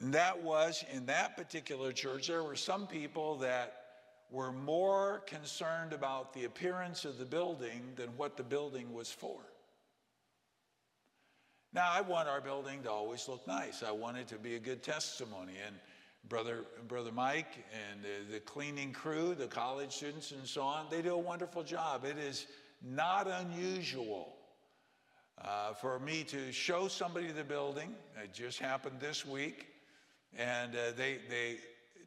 And 0.01 0.13
that 0.13 0.43
was 0.43 0.85
in 0.93 1.07
that 1.07 1.35
particular 1.37 1.93
church, 1.93 2.27
there 2.27 2.43
were 2.43 2.57
some 2.57 2.87
people 2.87 3.37
that 3.37 3.85
were 4.31 4.53
more 4.53 5.23
concerned 5.27 5.95
about 5.95 6.35
the 6.35 6.45
appearance 6.45 7.07
of 7.07 7.17
the 7.17 7.25
building 7.25 7.93
than 7.97 8.09
what 8.19 8.37
the 8.37 8.43
building 8.43 8.93
was 8.93 9.11
for. 9.11 9.39
Now, 11.73 11.91
I 11.91 12.03
want 12.03 12.29
our 12.29 12.41
building 12.41 12.83
to 12.83 12.91
always 12.91 13.29
look 13.29 13.47
nice. 13.47 13.83
I 13.83 13.93
want 13.93 14.19
it 14.19 14.29
to 14.29 14.37
be 14.37 14.57
a 14.57 14.61
good 14.61 14.83
testimony. 14.83 15.55
And 15.67 15.75
Brother, 16.29 16.65
Brother 16.89 17.13
Mike 17.13 17.65
and 17.91 18.03
the, 18.03 18.33
the 18.35 18.41
cleaning 18.41 18.93
crew, 18.93 19.35
the 19.35 19.47
college 19.47 19.93
students, 19.93 20.33
and 20.33 20.47
so 20.47 20.63
on, 20.63 20.87
they 20.91 21.03
do 21.03 21.15
a 21.15 21.19
wonderful 21.19 21.63
job. 21.63 22.05
It 22.05 22.19
is 22.19 22.47
not 22.83 23.27
unusual 23.27 24.35
uh, 25.43 25.75
for 25.75 25.99
me 25.99 26.25
to 26.25 26.51
show 26.53 26.89
somebody 26.89 27.31
the 27.31 27.45
building. 27.45 27.95
It 28.23 28.33
just 28.33 28.59
happened 28.59 29.01
this 29.01 29.27
week. 29.27 29.67
And 30.37 30.75
uh, 30.75 30.93
they, 30.97 31.19
they 31.29 31.59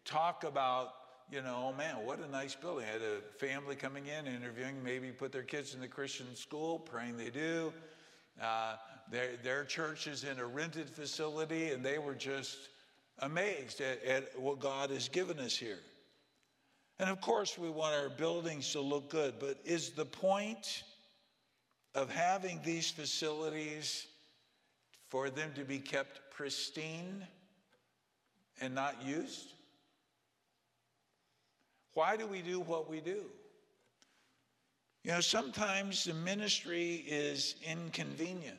talk 0.03 0.43
about, 0.43 0.93
you 1.31 1.41
know, 1.41 1.69
oh 1.69 1.77
man, 1.77 1.97
what 2.03 2.19
a 2.19 2.29
nice 2.29 2.55
building. 2.55 2.85
I 2.89 2.93
had 2.93 3.01
a 3.01 3.21
family 3.37 3.75
coming 3.75 4.07
in, 4.07 4.25
interviewing, 4.25 4.83
maybe 4.83 5.11
put 5.11 5.31
their 5.31 5.43
kids 5.43 5.73
in 5.73 5.81
the 5.81 5.87
Christian 5.87 6.35
school, 6.35 6.79
praying 6.79 7.17
they 7.17 7.29
do. 7.29 7.71
Uh, 8.41 8.75
their, 9.11 9.37
their 9.43 9.63
church 9.63 10.07
is 10.07 10.23
in 10.23 10.39
a 10.39 10.45
rented 10.45 10.89
facility, 10.89 11.71
and 11.71 11.85
they 11.85 11.99
were 11.99 12.15
just 12.15 12.57
amazed 13.19 13.81
at, 13.81 14.03
at 14.03 14.39
what 14.39 14.59
God 14.59 14.89
has 14.89 15.09
given 15.09 15.39
us 15.39 15.55
here. 15.55 15.79
And 16.99 17.09
of 17.09 17.21
course, 17.21 17.57
we 17.57 17.69
want 17.69 17.95
our 17.95 18.09
buildings 18.09 18.71
to 18.71 18.81
look 18.81 19.09
good, 19.09 19.35
but 19.39 19.59
is 19.63 19.91
the 19.91 20.05
point 20.05 20.83
of 21.93 22.11
having 22.11 22.59
these 22.63 22.89
facilities 22.89 24.07
for 25.09 25.29
them 25.29 25.51
to 25.55 25.63
be 25.63 25.79
kept 25.79 26.19
pristine 26.31 27.25
and 28.61 28.73
not 28.73 29.03
used? 29.03 29.53
Why 31.93 32.17
do 32.17 32.27
we 32.27 32.41
do 32.41 32.59
what 32.59 32.89
we 32.89 32.99
do? 32.99 33.23
You 35.03 35.11
know, 35.13 35.21
sometimes 35.21 36.03
the 36.03 36.13
ministry 36.13 37.05
is 37.07 37.55
inconvenient. 37.63 38.57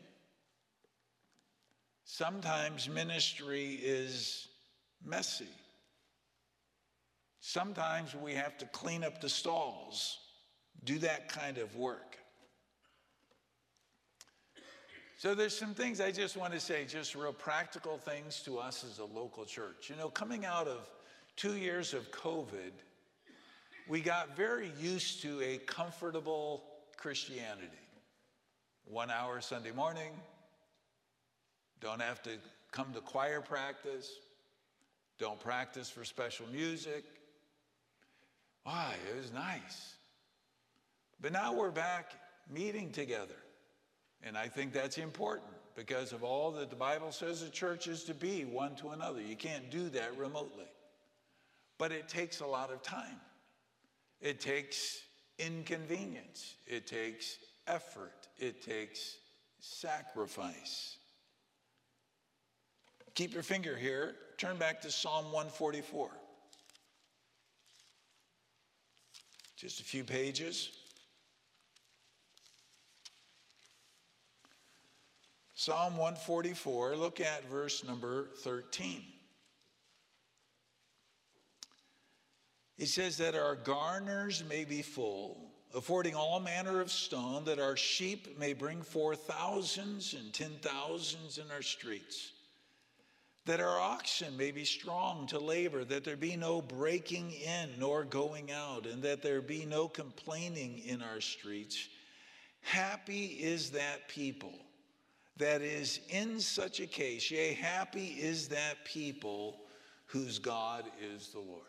Sometimes 2.10 2.88
ministry 2.88 3.78
is 3.82 4.48
messy. 5.04 5.44
Sometimes 7.40 8.16
we 8.16 8.32
have 8.32 8.56
to 8.58 8.66
clean 8.66 9.04
up 9.04 9.20
the 9.20 9.28
stalls, 9.28 10.16
do 10.84 10.98
that 11.00 11.28
kind 11.28 11.58
of 11.58 11.76
work. 11.76 12.16
So 15.18 15.34
there's 15.34 15.56
some 15.56 15.74
things 15.74 16.00
I 16.00 16.10
just 16.10 16.34
want 16.34 16.54
to 16.54 16.60
say, 16.60 16.86
just 16.86 17.14
real 17.14 17.30
practical 17.30 17.98
things 17.98 18.40
to 18.44 18.56
us 18.58 18.86
as 18.90 19.00
a 19.00 19.04
local 19.04 19.44
church. 19.44 19.90
You 19.90 19.96
know, 19.96 20.08
coming 20.08 20.46
out 20.46 20.66
of 20.66 20.88
two 21.36 21.58
years 21.58 21.92
of 21.92 22.10
COVID, 22.10 22.72
we 23.86 24.00
got 24.00 24.34
very 24.34 24.72
used 24.80 25.20
to 25.22 25.42
a 25.42 25.58
comfortable 25.58 26.64
Christianity. 26.96 27.68
One 28.86 29.10
hour 29.10 29.42
Sunday 29.42 29.72
morning, 29.72 30.12
don't 31.80 32.00
have 32.00 32.22
to 32.22 32.30
come 32.72 32.92
to 32.92 33.00
choir 33.00 33.40
practice. 33.40 34.10
Don't 35.18 35.40
practice 35.40 35.90
for 35.90 36.04
special 36.04 36.46
music. 36.52 37.04
Why? 38.64 38.94
It 39.10 39.16
was 39.16 39.32
nice. 39.32 39.94
But 41.20 41.32
now 41.32 41.52
we're 41.52 41.70
back 41.70 42.12
meeting 42.50 42.90
together. 42.90 43.34
And 44.22 44.36
I 44.36 44.48
think 44.48 44.72
that's 44.72 44.98
important 44.98 45.52
because 45.76 46.12
of 46.12 46.24
all 46.24 46.50
that 46.52 46.70
the 46.70 46.76
Bible 46.76 47.12
says 47.12 47.42
the 47.42 47.50
church 47.50 47.86
is 47.86 48.04
to 48.04 48.14
be 48.14 48.44
one 48.44 48.74
to 48.76 48.90
another. 48.90 49.20
You 49.20 49.36
can't 49.36 49.70
do 49.70 49.88
that 49.90 50.16
remotely. 50.16 50.66
But 51.78 51.92
it 51.92 52.08
takes 52.08 52.40
a 52.40 52.46
lot 52.46 52.72
of 52.72 52.82
time, 52.82 53.20
it 54.20 54.40
takes 54.40 55.00
inconvenience, 55.38 56.56
it 56.66 56.88
takes 56.88 57.38
effort, 57.68 58.26
it 58.36 58.60
takes 58.60 59.16
sacrifice. 59.60 60.97
Keep 63.18 63.34
your 63.34 63.42
finger 63.42 63.76
here. 63.76 64.14
Turn 64.36 64.58
back 64.58 64.80
to 64.82 64.92
Psalm 64.92 65.24
144. 65.32 66.08
Just 69.56 69.80
a 69.80 69.82
few 69.82 70.04
pages. 70.04 70.70
Psalm 75.56 75.96
144, 75.96 76.94
look 76.94 77.18
at 77.18 77.44
verse 77.50 77.82
number 77.82 78.28
13. 78.44 79.02
It 82.78 82.86
says 82.86 83.16
that 83.16 83.34
our 83.34 83.56
garners 83.56 84.44
may 84.48 84.64
be 84.64 84.80
full, 84.80 85.50
affording 85.74 86.14
all 86.14 86.38
manner 86.38 86.80
of 86.80 86.92
stone, 86.92 87.44
that 87.46 87.58
our 87.58 87.76
sheep 87.76 88.38
may 88.38 88.52
bring 88.52 88.80
forth 88.80 89.22
thousands 89.22 90.14
and 90.14 90.32
ten 90.32 90.52
thousands 90.62 91.38
in 91.38 91.50
our 91.50 91.62
streets, 91.62 92.30
that 93.48 93.60
our 93.60 93.80
oxen 93.80 94.36
may 94.36 94.50
be 94.50 94.64
strong 94.64 95.26
to 95.26 95.38
labor, 95.38 95.82
that 95.82 96.04
there 96.04 96.18
be 96.18 96.36
no 96.36 96.60
breaking 96.60 97.32
in 97.32 97.70
nor 97.78 98.04
going 98.04 98.52
out, 98.52 98.84
and 98.84 99.02
that 99.02 99.22
there 99.22 99.40
be 99.40 99.64
no 99.64 99.88
complaining 99.88 100.80
in 100.84 101.00
our 101.00 101.18
streets. 101.18 101.88
Happy 102.60 103.24
is 103.40 103.70
that 103.70 104.06
people 104.06 104.52
that 105.38 105.62
is 105.62 106.00
in 106.10 106.40
such 106.40 106.80
a 106.80 106.86
case, 106.86 107.30
yea, 107.30 107.54
happy 107.54 108.18
is 108.20 108.48
that 108.48 108.84
people 108.84 109.60
whose 110.04 110.38
God 110.38 110.84
is 111.00 111.28
the 111.28 111.40
Lord. 111.40 111.62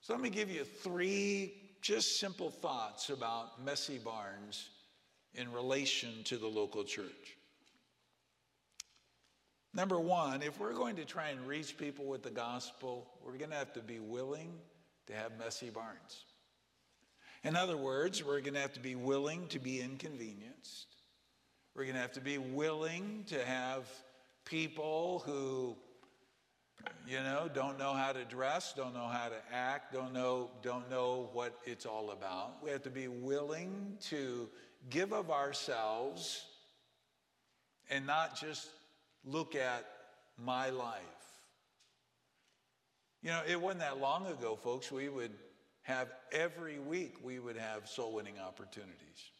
So 0.00 0.12
let 0.12 0.22
me 0.22 0.30
give 0.30 0.48
you 0.48 0.62
three 0.62 1.54
just 1.82 2.20
simple 2.20 2.50
thoughts 2.50 3.10
about 3.10 3.64
messy 3.64 3.98
barns 3.98 4.68
in 5.34 5.52
relation 5.52 6.22
to 6.24 6.36
the 6.36 6.46
local 6.46 6.84
church. 6.84 7.37
Number 9.78 10.00
one, 10.00 10.42
if 10.42 10.58
we're 10.58 10.72
going 10.72 10.96
to 10.96 11.04
try 11.04 11.28
and 11.28 11.46
reach 11.46 11.78
people 11.78 12.04
with 12.04 12.24
the 12.24 12.32
gospel, 12.32 13.06
we're 13.24 13.38
going 13.38 13.52
to 13.52 13.56
have 13.56 13.72
to 13.74 13.80
be 13.80 14.00
willing 14.00 14.50
to 15.06 15.12
have 15.12 15.38
messy 15.38 15.70
barns. 15.70 16.24
In 17.44 17.54
other 17.54 17.76
words, 17.76 18.24
we're 18.24 18.40
going 18.40 18.54
to 18.54 18.60
have 18.60 18.72
to 18.72 18.80
be 18.80 18.96
willing 18.96 19.46
to 19.46 19.60
be 19.60 19.80
inconvenienced. 19.80 20.96
We're 21.76 21.84
going 21.84 21.94
to 21.94 22.00
have 22.00 22.14
to 22.14 22.20
be 22.20 22.38
willing 22.38 23.22
to 23.28 23.44
have 23.44 23.88
people 24.44 25.22
who, 25.24 25.76
you 27.06 27.22
know, 27.22 27.48
don't 27.54 27.78
know 27.78 27.92
how 27.92 28.10
to 28.10 28.24
dress, 28.24 28.72
don't 28.76 28.94
know 28.94 29.06
how 29.06 29.28
to 29.28 29.54
act, 29.54 29.92
don't 29.92 30.12
know, 30.12 30.50
don't 30.60 30.90
know 30.90 31.30
what 31.32 31.56
it's 31.64 31.86
all 31.86 32.10
about. 32.10 32.64
We 32.64 32.70
have 32.70 32.82
to 32.82 32.90
be 32.90 33.06
willing 33.06 33.96
to 34.08 34.48
give 34.90 35.12
of 35.12 35.30
ourselves 35.30 36.46
and 37.88 38.04
not 38.04 38.36
just 38.36 38.70
look 39.30 39.54
at 39.54 39.84
my 40.42 40.70
life. 40.70 41.02
You 43.22 43.30
know, 43.30 43.42
it 43.46 43.60
wasn't 43.60 43.80
that 43.80 43.98
long 43.98 44.26
ago, 44.26 44.56
folks, 44.56 44.92
we 44.92 45.08
would 45.08 45.32
have 45.82 46.08
every 46.32 46.78
week 46.78 47.16
we 47.22 47.38
would 47.38 47.56
have 47.56 47.88
soul 47.88 48.12
winning 48.12 48.38
opportunities. 48.38 49.30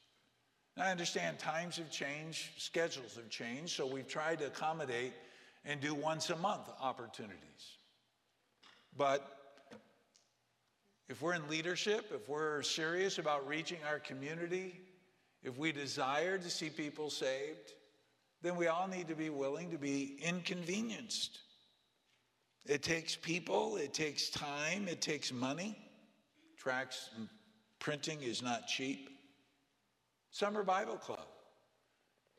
Now, 0.76 0.84
I 0.84 0.90
understand 0.90 1.38
times 1.38 1.76
have 1.76 1.90
changed, 1.90 2.48
schedules 2.56 3.16
have 3.16 3.28
changed, 3.28 3.76
so 3.76 3.86
we've 3.86 4.08
tried 4.08 4.38
to 4.40 4.46
accommodate 4.46 5.12
and 5.64 5.80
do 5.80 5.94
once 5.94 6.30
a 6.30 6.36
month 6.36 6.68
opportunities. 6.80 7.36
But 8.96 9.38
if 11.08 11.22
we're 11.22 11.34
in 11.34 11.48
leadership, 11.48 12.10
if 12.14 12.28
we're 12.28 12.62
serious 12.62 13.18
about 13.18 13.46
reaching 13.46 13.78
our 13.88 13.98
community, 13.98 14.80
if 15.42 15.56
we 15.56 15.72
desire 15.72 16.38
to 16.38 16.50
see 16.50 16.70
people 16.70 17.10
saved, 17.10 17.74
then 18.42 18.56
we 18.56 18.68
all 18.68 18.86
need 18.86 19.08
to 19.08 19.14
be 19.14 19.30
willing 19.30 19.70
to 19.70 19.78
be 19.78 20.18
inconvenienced. 20.22 21.38
It 22.66 22.82
takes 22.82 23.16
people, 23.16 23.76
it 23.76 23.94
takes 23.94 24.28
time, 24.28 24.88
it 24.88 25.00
takes 25.00 25.32
money. 25.32 25.76
Tracts 26.56 27.10
and 27.16 27.28
printing 27.78 28.22
is 28.22 28.42
not 28.42 28.66
cheap. 28.66 29.08
Summer 30.30 30.62
Bible 30.62 30.96
Club. 30.96 31.26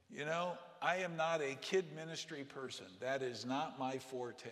You 0.10 0.26
know, 0.26 0.54
I 0.82 0.98
am 0.98 1.16
not 1.16 1.42
a 1.42 1.56
kid 1.62 1.86
ministry 1.96 2.44
person. 2.44 2.86
That 3.00 3.22
is 3.22 3.46
not 3.46 3.80
my 3.80 3.98
forte. 3.98 4.50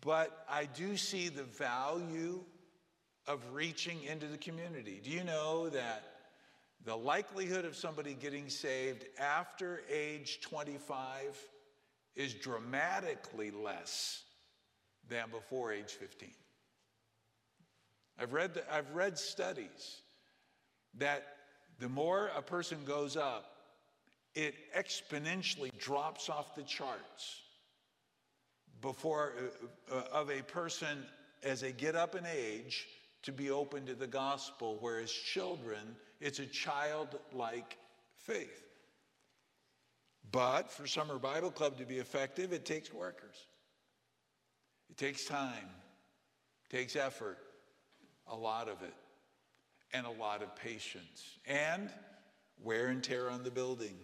But 0.00 0.44
I 0.50 0.66
do 0.66 0.96
see 0.96 1.28
the 1.28 1.42
value 1.42 2.40
of 3.26 3.40
reaching 3.52 4.02
into 4.04 4.26
the 4.26 4.38
community. 4.38 5.00
Do 5.02 5.10
you 5.10 5.24
know 5.24 5.68
that 5.70 6.13
the 6.84 6.96
likelihood 6.96 7.64
of 7.64 7.76
somebody 7.76 8.14
getting 8.14 8.48
saved 8.48 9.04
after 9.18 9.82
age 9.90 10.40
25 10.42 11.38
is 12.14 12.34
dramatically 12.34 13.50
less 13.50 14.22
than 15.08 15.30
before 15.30 15.72
age 15.72 15.92
15? 15.92 16.30
I've 18.18 18.32
read, 18.32 18.54
the, 18.54 18.72
I've 18.72 18.90
read 18.92 19.18
studies 19.18 20.00
that 20.98 21.24
the 21.80 21.88
more 21.88 22.30
a 22.36 22.42
person 22.42 22.78
goes 22.84 23.16
up, 23.16 23.46
it 24.34 24.54
exponentially 24.76 25.76
drops 25.78 26.28
off 26.28 26.54
the 26.54 26.62
charts 26.62 27.40
before 28.80 29.32
uh, 29.90 29.96
uh, 29.96 30.04
of 30.12 30.30
a 30.30 30.42
person 30.42 31.04
as 31.42 31.60
they 31.60 31.72
get 31.72 31.96
up 31.96 32.14
in 32.14 32.24
age 32.26 32.86
to 33.22 33.32
be 33.32 33.50
open 33.50 33.86
to 33.86 33.94
the 33.94 34.06
gospel 34.06 34.76
whereas 34.80 35.10
children 35.10 35.96
it's 36.24 36.38
a 36.38 36.46
childlike 36.46 37.76
faith. 38.16 38.64
But 40.32 40.72
for 40.72 40.86
summer 40.86 41.18
bible 41.18 41.50
club 41.50 41.76
to 41.78 41.84
be 41.84 41.98
effective 41.98 42.52
it 42.52 42.64
takes 42.64 42.92
workers. 42.92 43.36
It 44.88 44.96
takes 44.96 45.26
time. 45.26 45.68
It 46.64 46.76
takes 46.76 46.96
effort. 46.96 47.38
A 48.26 48.34
lot 48.34 48.68
of 48.68 48.82
it. 48.82 48.94
And 49.92 50.06
a 50.06 50.10
lot 50.10 50.42
of 50.42 50.56
patience. 50.56 51.38
And 51.46 51.90
wear 52.62 52.88
and 52.88 53.04
tear 53.04 53.28
on 53.28 53.42
the 53.42 53.50
building. 53.50 53.94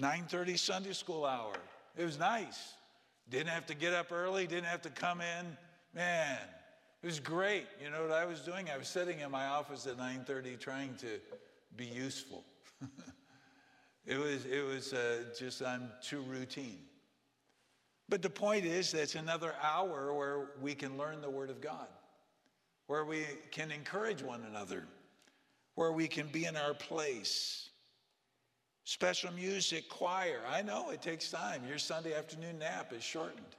9.30 0.00 0.58
sunday 0.58 0.92
school 0.94 1.26
hour. 1.26 1.52
It 1.94 2.04
was 2.04 2.18
nice. 2.18 2.72
Didn't 3.28 3.50
have 3.50 3.66
to 3.66 3.74
get 3.74 3.92
up 3.92 4.10
early. 4.10 4.46
Didn't 4.46 4.64
have 4.64 4.82
to 4.82 4.90
come 4.90 5.20
in. 5.20 5.58
Man 5.94 6.38
it 7.02 7.06
was 7.06 7.20
great 7.20 7.66
you 7.82 7.90
know 7.90 8.02
what 8.02 8.12
i 8.12 8.24
was 8.24 8.40
doing 8.40 8.68
i 8.70 8.76
was 8.76 8.88
sitting 8.88 9.20
in 9.20 9.30
my 9.30 9.46
office 9.46 9.86
at 9.86 9.96
9.30 9.96 10.58
trying 10.58 10.94
to 10.94 11.18
be 11.76 11.86
useful 11.86 12.44
it 14.06 14.18
was 14.18 14.44
it 14.46 14.64
was 14.66 14.92
uh, 14.92 15.24
just 15.38 15.62
i'm 15.62 15.90
too 16.02 16.22
routine 16.22 16.78
but 18.08 18.22
the 18.22 18.30
point 18.30 18.64
is 18.64 18.92
that's 18.92 19.14
another 19.14 19.54
hour 19.62 20.12
where 20.12 20.50
we 20.60 20.74
can 20.74 20.96
learn 20.96 21.20
the 21.20 21.30
word 21.30 21.50
of 21.50 21.60
god 21.60 21.88
where 22.92 23.06
we 23.06 23.24
can 23.50 23.70
encourage 23.70 24.22
one 24.22 24.42
another, 24.50 24.84
where 25.76 25.92
we 25.92 26.06
can 26.06 26.26
be 26.28 26.44
in 26.44 26.56
our 26.56 26.74
place. 26.74 27.70
Special 28.84 29.32
music, 29.32 29.88
choir. 29.88 30.40
I 30.50 30.60
know 30.60 30.90
it 30.90 31.00
takes 31.00 31.30
time. 31.30 31.62
Your 31.66 31.78
Sunday 31.78 32.14
afternoon 32.14 32.58
nap 32.58 32.92
is 32.92 33.02
shortened. 33.02 33.56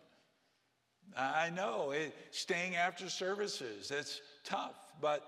I 1.15 1.49
know 1.51 1.91
it, 1.91 2.15
staying 2.31 2.75
after 2.75 3.09
services, 3.09 3.89
that's 3.89 4.21
tough. 4.43 4.75
But 5.01 5.23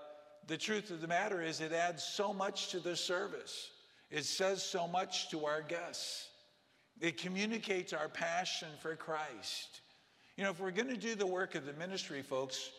the 0.46 0.56
truth 0.56 0.90
of 0.90 1.00
the 1.00 1.06
matter 1.06 1.42
is, 1.42 1.60
it 1.60 1.72
adds 1.72 2.02
so 2.02 2.32
much 2.32 2.70
to 2.70 2.80
the 2.80 2.96
service. 2.96 3.70
It 4.10 4.24
says 4.24 4.62
so 4.62 4.86
much 4.86 5.30
to 5.30 5.44
our 5.46 5.62
guests. 5.62 6.28
It 7.00 7.18
communicates 7.18 7.92
our 7.92 8.08
passion 8.08 8.68
for 8.80 8.96
Christ. 8.96 9.80
You 10.36 10.44
know, 10.44 10.50
if 10.50 10.60
we're 10.60 10.70
going 10.70 10.88
to 10.88 10.96
do 10.96 11.14
the 11.14 11.26
work 11.26 11.54
of 11.54 11.66
the 11.66 11.72
ministry, 11.74 12.22
folks, 12.22 12.70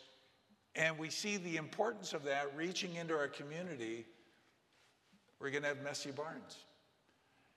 and 0.74 0.98
we 0.98 1.10
see 1.10 1.36
the 1.36 1.56
importance 1.56 2.12
of 2.12 2.24
that 2.24 2.54
reaching 2.56 2.94
into 2.94 3.14
our 3.14 3.28
community, 3.28 4.06
we're 5.40 5.50
going 5.50 5.62
to 5.62 5.68
have 5.68 5.82
messy 5.82 6.10
barns. 6.10 6.56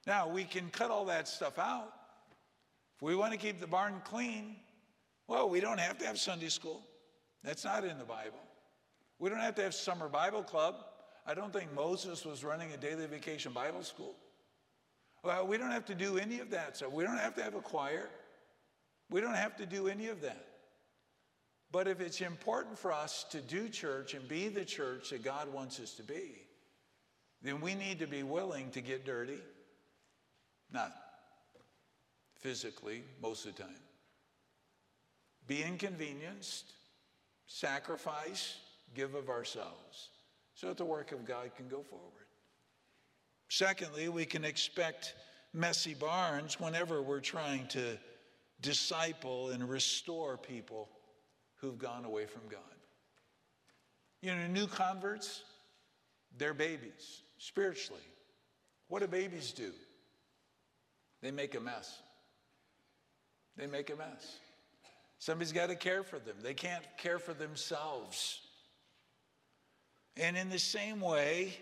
Now, 0.08 0.28
we 0.28 0.44
can 0.44 0.70
cut 0.70 0.92
all 0.92 1.06
that 1.06 1.28
stuff 1.28 1.60
out. 1.60 1.94
If 2.96 3.02
we 3.02 3.16
want 3.16 3.32
to 3.34 3.38
keep 3.38 3.60
the 3.60 3.68
barn 3.68 4.02
clean, 4.04 4.56
well, 5.32 5.48
we 5.48 5.62
don't 5.62 5.80
have 5.80 5.98
to 6.00 6.06
have 6.06 6.20
Sunday 6.20 6.50
school. 6.50 6.82
That's 7.42 7.64
not 7.64 7.86
in 7.86 7.98
the 7.98 8.04
Bible. 8.04 8.42
We 9.18 9.30
don't 9.30 9.40
have 9.40 9.56
to 9.56 9.62
have 9.62 9.74
summer 9.74 10.10
Bible 10.10 10.44
club. 10.44 10.76
I 11.26 11.34
don't 11.34 11.54
think 11.54 11.74
Moses 11.74 12.26
was 12.26 12.44
running 12.44 12.74
a 12.74 12.78
daily 12.78 13.06
vacation 13.06 13.54
Bible 13.54 13.82
school. 13.82 14.14
Well, 15.24 15.48
we 15.48 15.58
don't 15.58 15.72
have 15.72 15.86
to 15.86 15.96
do 15.96 16.18
any 16.18 16.40
of 16.40 16.50
that 16.50 16.76
So 16.76 16.90
We 16.90 17.06
don't 17.06 17.18
have 17.18 17.34
to 17.36 17.44
have 17.44 17.56
a 17.56 17.62
choir. 17.62 18.10
We 19.10 19.22
don't 19.22 19.36
have 19.36 19.56
to 19.56 19.66
do 19.66 19.88
any 19.88 20.08
of 20.08 20.20
that. 20.20 20.48
But 21.72 21.88
if 21.88 22.02
it's 22.02 22.20
important 22.20 22.78
for 22.78 22.92
us 22.92 23.24
to 23.32 23.40
do 23.40 23.70
church 23.70 24.14
and 24.14 24.28
be 24.28 24.50
the 24.50 24.66
church 24.66 25.12
that 25.12 25.24
God 25.24 25.48
wants 25.54 25.80
us 25.80 25.94
to 25.94 26.04
be, 26.04 26.42
then 27.42 27.62
we 27.62 27.74
need 27.74 28.00
to 28.00 28.08
be 28.08 28.24
willing 28.24 28.70
to 28.72 28.82
get 28.82 29.06
dirty. 29.06 29.40
Not 30.74 30.94
physically, 32.36 33.04
most 33.22 33.46
of 33.46 33.56
the 33.56 33.64
time. 33.64 33.91
Be 35.48 35.64
inconvenienced, 35.64 36.72
sacrifice, 37.48 38.58
give 38.96 39.16
of 39.16 39.30
ourselves 39.30 40.10
so 40.54 40.68
that 40.68 40.78
the 40.78 40.86
work 40.86 41.12
of 41.12 41.26
God 41.26 41.52
can 41.56 41.68
go 41.68 41.82
forward. 41.82 42.28
Secondly, 43.50 44.10
we 44.10 44.26
can 44.26 44.46
expect 44.46 45.16
messy 45.54 45.94
barns 45.94 46.60
whenever 46.60 47.02
we're 47.02 47.20
trying 47.20 47.68
to 47.68 47.98
disciple 48.62 49.50
and 49.50 49.68
restore 49.68 50.38
people 50.38 50.88
who've 51.56 51.78
gone 51.78 52.06
away 52.06 52.26
from 52.26 52.42
God. 52.50 52.62
You 54.22 54.36
know, 54.36 54.48
new 54.48 54.68
converts, 54.68 55.44
they're 56.38 56.54
babies 56.54 57.24
spiritually. 57.38 58.02
What 58.88 59.00
do 59.00 59.08
babies 59.08 59.52
do? 59.52 59.72
They 61.22 61.32
make 61.32 61.56
a 61.56 61.60
mess. 61.60 62.02
They 63.58 63.68
make 63.68 63.90
a 63.90 63.96
mess. 63.96 64.38
Somebody's 65.22 65.52
got 65.52 65.68
to 65.68 65.76
care 65.76 66.02
for 66.02 66.18
them. 66.18 66.36
They 66.42 66.56
can't 66.56 66.84
care 66.98 67.20
for 67.20 67.36
themselves. 67.36 68.42
And 70.18 70.36
in 70.36 70.50
the 70.50 70.58
same 70.58 71.00
way, 71.00 71.54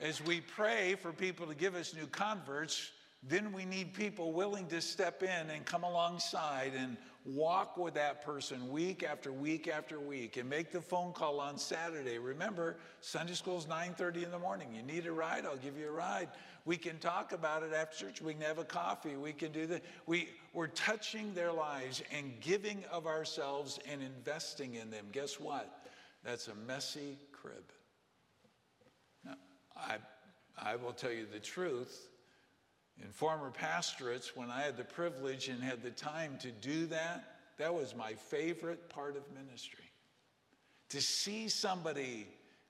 as 0.00 0.20
we 0.20 0.40
pray 0.40 0.96
for 0.96 1.12
people 1.12 1.46
to 1.46 1.54
give 1.54 1.76
us 1.76 1.94
new 1.94 2.08
converts, 2.08 2.90
then 3.22 3.52
we 3.52 3.64
need 3.64 3.94
people 3.94 4.32
willing 4.32 4.66
to 4.70 4.80
step 4.80 5.22
in 5.22 5.50
and 5.50 5.64
come 5.64 5.84
alongside 5.84 6.72
and 6.76 6.96
walk 7.34 7.76
with 7.76 7.94
that 7.94 8.24
person 8.24 8.70
week 8.70 9.02
after 9.02 9.32
week 9.32 9.68
after 9.68 10.00
week 10.00 10.36
and 10.36 10.48
make 10.48 10.72
the 10.72 10.80
phone 10.80 11.12
call 11.12 11.40
on 11.40 11.58
Saturday. 11.58 12.18
Remember, 12.18 12.76
Sunday 13.00 13.34
school 13.34 13.58
is 13.58 13.66
9:30 13.66 14.24
in 14.24 14.30
the 14.30 14.38
morning. 14.38 14.74
You 14.74 14.82
need 14.82 15.06
a 15.06 15.12
ride, 15.12 15.44
I'll 15.44 15.56
give 15.56 15.76
you 15.76 15.88
a 15.88 15.92
ride. 15.92 16.28
We 16.64 16.76
can 16.76 16.98
talk 16.98 17.32
about 17.32 17.62
it 17.62 17.72
after 17.72 18.06
church. 18.06 18.20
We 18.20 18.34
can 18.34 18.42
have 18.42 18.58
a 18.58 18.64
coffee. 18.64 19.16
We 19.16 19.32
can 19.32 19.52
do 19.52 19.66
that. 19.68 19.82
We, 20.06 20.28
we're 20.52 20.66
touching 20.66 21.32
their 21.32 21.52
lives 21.52 22.02
and 22.12 22.38
giving 22.40 22.84
of 22.92 23.06
ourselves 23.06 23.78
and 23.90 24.02
investing 24.02 24.74
in 24.74 24.90
them. 24.90 25.06
Guess 25.10 25.40
what? 25.40 25.86
That's 26.24 26.48
a 26.48 26.54
messy 26.54 27.16
crib. 27.32 27.72
Now, 29.24 29.36
I, 29.74 29.96
I 30.58 30.76
will 30.76 30.92
tell 30.92 31.12
you 31.12 31.26
the 31.32 31.40
truth. 31.40 32.10
In 33.02 33.10
former 33.10 33.50
pastorates, 33.50 34.36
when 34.36 34.50
I 34.50 34.62
had 34.62 34.76
the 34.76 34.84
privilege 34.84 35.48
and 35.48 35.62
had 35.62 35.82
the 35.82 35.90
time 35.90 36.36
to 36.40 36.50
do 36.50 36.86
that, 36.86 37.36
that 37.58 37.74
was 37.74 37.94
my 37.94 38.14
favorite 38.14 38.88
part 38.88 39.16
of 39.16 39.22
ministry. 39.32 39.84
To 40.90 41.00
see 41.00 41.48
somebody 41.48 42.26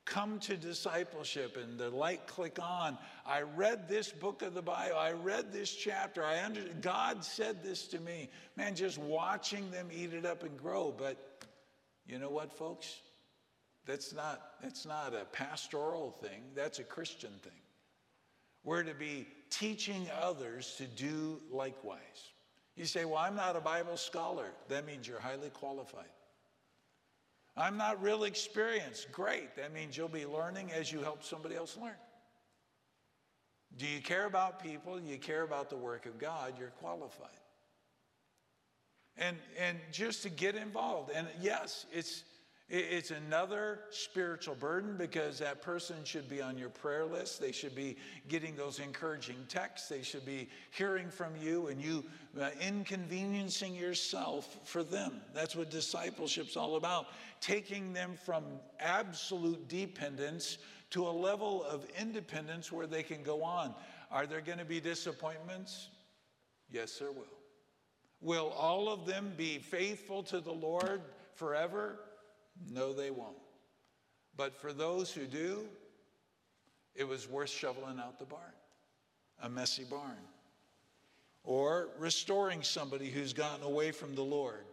come 0.09 0.38
to 0.41 0.57
discipleship 0.57 1.57
and 1.57 1.79
the 1.79 1.91
light 1.91 2.27
click 2.27 2.59
on. 2.61 2.97
I 3.27 3.43
read 3.43 3.88
this 3.88 4.11
book 4.11 4.43
of 4.43 4.55
the 4.55 4.62
Bible. 4.62 4.97
I 4.97 5.12
read 5.12 5.53
this 5.53 5.75
chapter. 5.75 6.25
I 6.25 6.43
under, 6.43 6.62
God 6.81 7.23
said 7.23 7.62
this 7.62 7.87
to 7.88 8.01
me. 8.01 8.31
Man, 8.57 8.75
just 8.75 8.99
watching 8.99 9.71
them 9.71 9.88
eat 9.93 10.14
it 10.14 10.25
up 10.25 10.43
and 10.43 10.57
grow. 10.57 10.95
But 10.97 11.45
you 12.07 12.19
know 12.19 12.31
what, 12.31 12.53
folks? 12.53 13.01
That's 13.85 14.14
not, 14.14 14.55
that's 14.62 14.87
not 14.87 15.14
a 15.14 15.27
pastoral 15.27 16.11
thing. 16.11 16.43
That's 16.55 16.79
a 16.79 16.85
Christian 16.85 17.33
thing. 17.43 17.53
We're 18.64 18.83
to 18.83 18.94
be 18.94 19.27
teaching 19.51 20.09
others 20.21 20.75
to 20.79 20.85
do 20.85 21.40
likewise. 21.51 22.33
You 22.77 22.85
say, 22.85 23.05
Well, 23.05 23.18
I'm 23.18 23.35
not 23.35 23.57
a 23.57 23.61
Bible 23.61 23.97
scholar. 23.97 24.47
That 24.68 24.87
means 24.87 25.07
you're 25.07 25.21
highly 25.21 25.51
qualified. 25.51 26.05
I'm 27.57 27.77
not 27.77 28.01
real 28.01 28.25
experienced. 28.25 29.11
Great. 29.11 29.57
That 29.57 29.75
means 29.75 29.97
you'll 29.97 30.09
be 30.09 30.27
learning 30.27 30.71
as 30.73 30.92
you 30.92 31.01
help 31.01 31.25
somebody 31.25 31.57
else 31.57 31.77
learn. 31.77 31.97
Do 33.77 33.87
you 33.87 34.01
care 34.01 34.27
about 34.27 34.62
people? 34.62 35.01
You 35.01 35.18
care 35.18 35.42
about 35.42 35.68
the 35.68 35.77
work 35.77 36.07
of 36.07 36.18
God, 36.18 36.55
you're 36.59 36.68
qualified. 36.68 37.29
And, 39.16 39.37
and 39.59 39.77
just 39.90 40.23
to 40.23 40.31
get 40.31 40.55
involved. 40.55 41.11
And 41.12 41.27
yes, 41.40 41.87
it's 41.92 42.23
it's 42.71 43.11
another 43.11 43.81
spiritual 43.89 44.55
burden 44.55 44.97
because 44.99 45.39
that 45.39 45.63
person 45.63 45.97
should 46.05 46.29
be 46.29 46.43
on 46.43 46.59
your 46.59 46.69
prayer 46.69 47.07
list. 47.07 47.41
They 47.41 47.51
should 47.51 47.75
be 47.75 47.97
getting 48.29 48.57
those 48.57 48.79
encouraging 48.79 49.39
texts. 49.49 49.89
They 49.89 50.03
should 50.03 50.27
be 50.27 50.51
hearing 50.71 51.09
from 51.09 51.33
you 51.41 51.69
and 51.69 51.81
you 51.81 52.05
uh, 52.39 52.51
inconveniencing 52.61 53.75
yourself 53.75 54.59
for 54.65 54.83
them. 54.83 55.23
That's 55.35 55.57
what 55.57 55.71
discipleship's 55.71 56.59
all 56.59 56.77
about. 56.77 57.07
Taking 57.41 57.95
them 57.95 58.13
from 58.23 58.45
absolute 58.81 59.67
dependence 59.69 60.59
to 60.91 61.09
a 61.09 61.11
level 61.11 61.65
of 61.65 61.87
independence 61.99 62.71
where 62.71 62.87
they 62.87 63.03
can 63.03 63.23
go 63.23 63.43
on. 63.43 63.75
Are 64.11 64.27
there 64.27 64.43
going 64.43 64.59
to 64.59 64.67
be 64.67 64.79
disappointments? 64.79 65.89
Yes, 66.71 66.99
there 66.99 67.13
will. 67.13 67.25
Will 68.21 68.49
all 68.49 68.91
of 68.91 69.07
them 69.07 69.33
be 69.39 69.59
faithful 69.59 70.23
to 70.25 70.41
the 70.41 70.53
Lord 70.53 71.01
forever? 71.35 72.01
No, 72.66 72.92
they 72.92 73.11
won't. 73.11 73.37
But 74.37 74.55
for 74.55 74.73
those 74.73 75.12
who 75.12 75.27
do, 75.27 75.64
it 76.94 77.07
was 77.07 77.29
worth 77.29 77.51
shoveling 77.51 77.99
out 77.99 78.18
the 78.18 78.25
barn, 78.25 78.42
a 79.42 79.49
messy 79.49 79.85
barn. 79.85 80.18
Or 81.44 81.90
restoring 81.99 82.62
somebody 82.62 83.09
who's 83.09 83.33
gotten 83.33 83.64
away 83.64 83.92
from 83.92 84.14
the 84.14 84.23
Lord. 84.23 84.64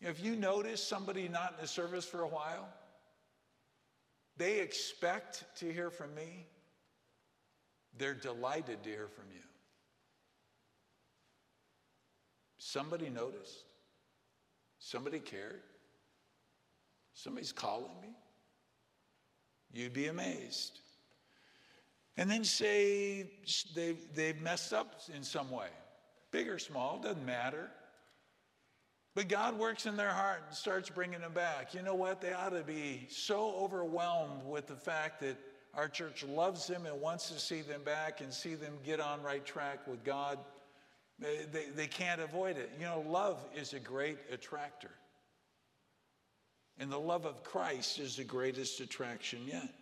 If 0.00 0.22
you 0.22 0.36
notice 0.36 0.82
somebody 0.82 1.28
not 1.28 1.54
in 1.54 1.62
the 1.62 1.68
service 1.68 2.04
for 2.04 2.22
a 2.22 2.28
while, 2.28 2.68
they 4.36 4.60
expect 4.60 5.44
to 5.58 5.72
hear 5.72 5.90
from 5.90 6.14
me. 6.14 6.46
They're 7.96 8.14
delighted 8.14 8.82
to 8.82 8.88
hear 8.88 9.08
from 9.08 9.26
you. 9.32 9.40
Somebody 12.58 13.08
noticed. 13.08 13.64
Somebody 14.78 15.20
cared. 15.20 15.62
Somebody's 17.14 17.52
calling 17.52 17.94
me. 18.02 18.08
You'd 19.72 19.92
be 19.92 20.06
amazed. 20.06 20.80
And 22.16 22.30
then 22.30 22.44
say 22.44 23.26
they've, 23.74 23.98
they've 24.14 24.40
messed 24.40 24.72
up 24.72 25.00
in 25.14 25.24
some 25.24 25.50
way, 25.50 25.68
big 26.30 26.48
or 26.48 26.58
small, 26.58 27.00
doesn't 27.00 27.24
matter. 27.24 27.70
But 29.14 29.28
God 29.28 29.58
works 29.58 29.86
in 29.86 29.96
their 29.96 30.10
heart 30.10 30.42
and 30.48 30.56
starts 30.56 30.90
bringing 30.90 31.20
them 31.20 31.32
back. 31.32 31.72
You 31.72 31.82
know 31.82 31.94
what? 31.94 32.20
They 32.20 32.32
ought 32.32 32.52
to 32.52 32.62
be 32.62 33.06
so 33.08 33.54
overwhelmed 33.56 34.44
with 34.44 34.66
the 34.66 34.76
fact 34.76 35.20
that 35.20 35.36
our 35.72 35.88
church 35.88 36.24
loves 36.24 36.66
them 36.66 36.86
and 36.86 37.00
wants 37.00 37.30
to 37.30 37.38
see 37.38 37.62
them 37.62 37.82
back 37.84 38.20
and 38.20 38.32
see 38.32 38.54
them 38.54 38.74
get 38.84 39.00
on 39.00 39.22
right 39.22 39.44
track 39.44 39.86
with 39.86 40.04
God. 40.04 40.38
They, 41.18 41.46
they, 41.52 41.66
they 41.74 41.86
can't 41.86 42.20
avoid 42.20 42.56
it. 42.56 42.70
You 42.78 42.86
know, 42.86 43.04
love 43.08 43.38
is 43.56 43.72
a 43.72 43.80
great 43.80 44.18
attractor. 44.32 44.90
And 46.78 46.90
the 46.90 46.98
love 46.98 47.24
of 47.24 47.44
Christ 47.44 47.98
is 47.98 48.16
the 48.16 48.24
greatest 48.24 48.80
attraction 48.80 49.40
yet. 49.46 49.72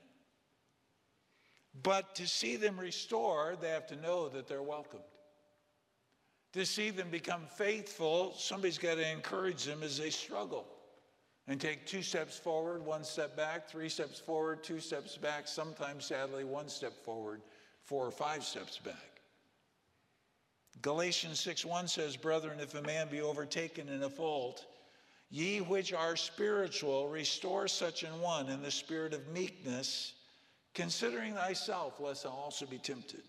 But 1.83 2.14
to 2.16 2.26
see 2.26 2.57
them 2.57 2.78
restored, 2.78 3.61
they 3.61 3.70
have 3.70 3.87
to 3.88 3.96
know 3.96 4.28
that 4.28 4.46
they're 4.46 4.62
welcomed. 4.62 5.02
To 6.52 6.66
see 6.66 6.90
them 6.90 7.09
become 7.09 7.46
faithful, 7.57 8.35
somebody's 8.37 8.76
got 8.76 8.96
to 8.96 9.11
encourage 9.11 9.64
them 9.64 9.83
as 9.83 9.96
they 9.96 10.11
struggle 10.11 10.66
and 11.48 11.59
take 11.59 11.87
two 11.87 12.02
steps 12.02 12.38
forward, 12.38 12.85
one 12.85 13.05
step 13.05 13.37
back, 13.37 13.68
three 13.68 13.88
steps 13.88 14.20
forward, 14.20 14.62
two 14.62 14.78
steps 14.78 15.16
back, 15.16 15.48
sometimes, 15.48 16.05
sadly, 16.05 16.44
one 16.44 16.68
step 16.68 16.92
forward, 17.05 17.40
four 17.85 18.07
or 18.07 18.11
five 18.11 18.44
steps 18.44 18.78
back. 18.78 19.22
Galatians 20.83 21.40
6 21.40 21.64
1 21.64 21.88
says, 21.88 22.16
Brethren, 22.16 22.59
if 22.61 22.74
a 22.74 22.83
man 22.83 23.09
be 23.09 23.20
overtaken 23.20 23.88
in 23.88 24.02
a 24.02 24.11
fault, 24.11 24.66
Ye 25.33 25.62
which 25.62 25.95
are 25.95 26.14
spiritual, 26.14 27.09
restore 27.09 27.66
such 27.66 28.03
an 28.03 28.21
one 28.21 28.51
in 28.51 28.61
the 28.61 28.71
spirit 28.71 29.14
of 29.14 29.27
meekness, 29.29 30.12
considering 30.75 31.33
thyself, 31.33 31.99
lest 31.99 32.25
thou 32.25 32.29
also 32.29 32.66
be 32.66 32.77
tempted. 32.77 33.23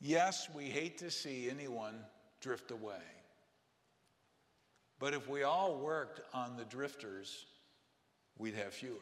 Yes, 0.00 0.48
we 0.52 0.64
hate 0.64 0.98
to 0.98 1.12
see 1.12 1.48
anyone 1.48 2.00
drift 2.40 2.72
away. 2.72 3.00
But 4.98 5.14
if 5.14 5.28
we 5.28 5.44
all 5.44 5.76
worked 5.76 6.22
on 6.34 6.56
the 6.56 6.64
drifters, 6.64 7.46
we'd 8.36 8.56
have 8.56 8.74
fewer. 8.74 8.96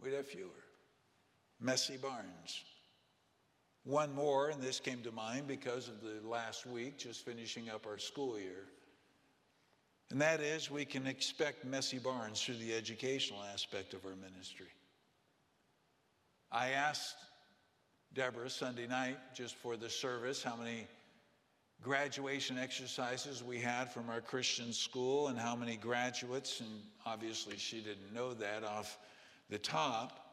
We'd 0.00 0.14
have 0.14 0.28
fewer. 0.28 0.48
Messy 1.58 1.96
barns. 1.96 2.62
One 3.84 4.14
more, 4.14 4.50
and 4.50 4.62
this 4.62 4.78
came 4.78 5.02
to 5.02 5.12
mind 5.12 5.46
because 5.46 5.88
of 5.88 6.02
the 6.02 6.26
last 6.28 6.66
week, 6.66 6.98
just 6.98 7.24
finishing 7.24 7.70
up 7.70 7.86
our 7.86 7.98
school 7.98 8.38
year. 8.38 8.66
And 10.10 10.20
that 10.20 10.40
is, 10.40 10.70
we 10.70 10.84
can 10.84 11.06
expect 11.06 11.64
messy 11.64 11.98
barns 11.98 12.42
through 12.42 12.56
the 12.56 12.74
educational 12.74 13.42
aspect 13.42 13.94
of 13.94 14.04
our 14.04 14.16
ministry. 14.16 14.66
I 16.52 16.70
asked 16.70 17.16
Deborah 18.12 18.50
Sunday 18.50 18.86
night, 18.86 19.16
just 19.34 19.54
for 19.54 19.76
the 19.76 19.88
service, 19.88 20.42
how 20.42 20.56
many 20.56 20.88
graduation 21.80 22.58
exercises 22.58 23.42
we 23.42 23.58
had 23.58 23.90
from 23.90 24.10
our 24.10 24.20
Christian 24.20 24.72
school 24.72 25.28
and 25.28 25.38
how 25.38 25.56
many 25.56 25.76
graduates, 25.76 26.60
and 26.60 26.82
obviously 27.06 27.56
she 27.56 27.80
didn't 27.80 28.12
know 28.12 28.34
that 28.34 28.64
off 28.64 28.98
the 29.48 29.58
top. 29.58 30.29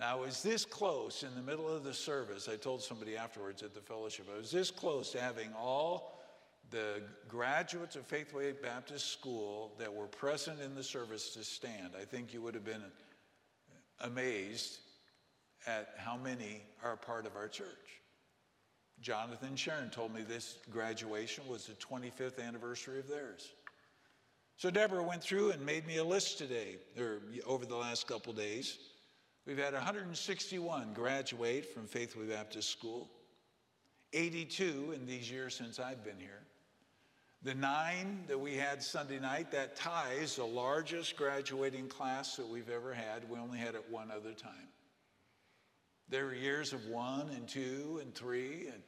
And 0.00 0.08
I 0.08 0.14
was 0.14 0.42
this 0.42 0.64
close 0.64 1.24
in 1.24 1.34
the 1.34 1.42
middle 1.42 1.68
of 1.68 1.84
the 1.84 1.92
service. 1.92 2.48
I 2.50 2.56
told 2.56 2.82
somebody 2.82 3.18
afterwards 3.18 3.62
at 3.62 3.74
the 3.74 3.82
fellowship, 3.82 4.28
I 4.34 4.38
was 4.38 4.50
this 4.50 4.70
close 4.70 5.10
to 5.10 5.20
having 5.20 5.52
all 5.52 6.18
the 6.70 7.02
graduates 7.28 7.96
of 7.96 8.06
Faithway 8.06 8.52
Baptist 8.52 9.12
School 9.12 9.72
that 9.78 9.92
were 9.92 10.06
present 10.06 10.58
in 10.62 10.74
the 10.74 10.82
service 10.82 11.34
to 11.34 11.44
stand. 11.44 11.90
I 12.00 12.06
think 12.06 12.32
you 12.32 12.40
would 12.40 12.54
have 12.54 12.64
been 12.64 12.82
amazed 14.00 14.78
at 15.66 15.92
how 15.98 16.16
many 16.16 16.62
are 16.82 16.94
a 16.94 16.96
part 16.96 17.26
of 17.26 17.36
our 17.36 17.48
church. 17.48 17.66
Jonathan 19.02 19.54
Sharon 19.54 19.90
told 19.90 20.14
me 20.14 20.22
this 20.22 20.60
graduation 20.70 21.46
was 21.46 21.66
the 21.66 21.74
25th 21.74 22.42
anniversary 22.42 23.00
of 23.00 23.08
theirs. 23.08 23.52
So 24.56 24.70
Deborah 24.70 25.02
went 25.02 25.22
through 25.22 25.50
and 25.50 25.66
made 25.66 25.86
me 25.86 25.98
a 25.98 26.04
list 26.04 26.38
today, 26.38 26.78
or 26.98 27.18
over 27.46 27.66
the 27.66 27.76
last 27.76 28.06
couple 28.06 28.32
days. 28.32 28.78
We've 29.50 29.58
had 29.58 29.74
161 29.74 30.92
graduate 30.92 31.74
from 31.74 31.88
Faithway 31.88 32.26
Baptist 32.26 32.70
School, 32.70 33.10
82 34.12 34.92
in 34.94 35.06
these 35.06 35.28
years 35.28 35.56
since 35.56 35.80
I've 35.80 36.04
been 36.04 36.20
here. 36.20 36.44
The 37.42 37.56
nine 37.56 38.22
that 38.28 38.38
we 38.38 38.54
had 38.54 38.80
Sunday 38.80 39.18
night, 39.18 39.50
that 39.50 39.74
ties 39.74 40.36
the 40.36 40.44
largest 40.44 41.16
graduating 41.16 41.88
class 41.88 42.36
that 42.36 42.46
we've 42.46 42.70
ever 42.70 42.94
had. 42.94 43.28
We 43.28 43.40
only 43.40 43.58
had 43.58 43.74
it 43.74 43.84
one 43.90 44.12
other 44.12 44.34
time. 44.34 44.68
There 46.08 46.26
were 46.26 46.34
years 46.34 46.72
of 46.72 46.86
one 46.86 47.28
and 47.30 47.48
two 47.48 47.98
and 48.00 48.14
three, 48.14 48.68
and 48.68 48.80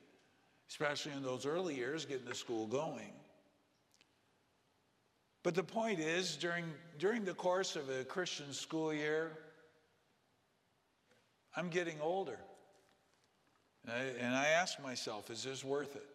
especially 0.70 1.10
in 1.10 1.24
those 1.24 1.44
early 1.44 1.74
years, 1.74 2.04
getting 2.04 2.28
the 2.28 2.36
school 2.36 2.68
going. 2.68 3.14
But 5.42 5.56
the 5.56 5.64
point 5.64 5.98
is, 5.98 6.36
during, 6.36 6.66
during 7.00 7.24
the 7.24 7.34
course 7.34 7.74
of 7.74 7.88
a 7.88 8.04
Christian 8.04 8.52
school 8.52 8.94
year, 8.94 9.32
I'm 11.56 11.68
getting 11.68 12.00
older. 12.00 12.38
And 13.84 13.92
I, 13.92 14.24
and 14.24 14.34
I 14.34 14.46
ask 14.48 14.82
myself, 14.82 15.30
is 15.30 15.42
this 15.42 15.64
worth 15.64 15.96
it? 15.96 16.06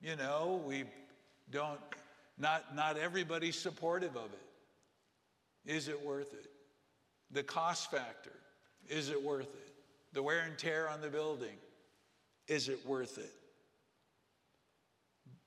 You 0.00 0.16
know, 0.16 0.62
we 0.64 0.84
don't, 1.50 1.80
not, 2.38 2.74
not 2.74 2.96
everybody's 2.96 3.56
supportive 3.56 4.16
of 4.16 4.32
it. 4.32 5.70
Is 5.70 5.88
it 5.88 6.04
worth 6.04 6.32
it? 6.32 6.50
The 7.32 7.42
cost 7.42 7.90
factor, 7.90 8.32
is 8.88 9.10
it 9.10 9.22
worth 9.22 9.54
it? 9.54 9.72
The 10.12 10.22
wear 10.22 10.40
and 10.40 10.56
tear 10.56 10.88
on 10.88 11.00
the 11.00 11.08
building, 11.08 11.56
is 12.48 12.68
it 12.68 12.84
worth 12.86 13.18
it? 13.18 13.32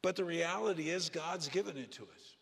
But 0.01 0.15
the 0.15 0.23
reality 0.25 0.89
is, 0.89 1.09
God's 1.09 1.47
given 1.47 1.77
it 1.77 1.91
to 1.93 2.03
us. 2.03 2.37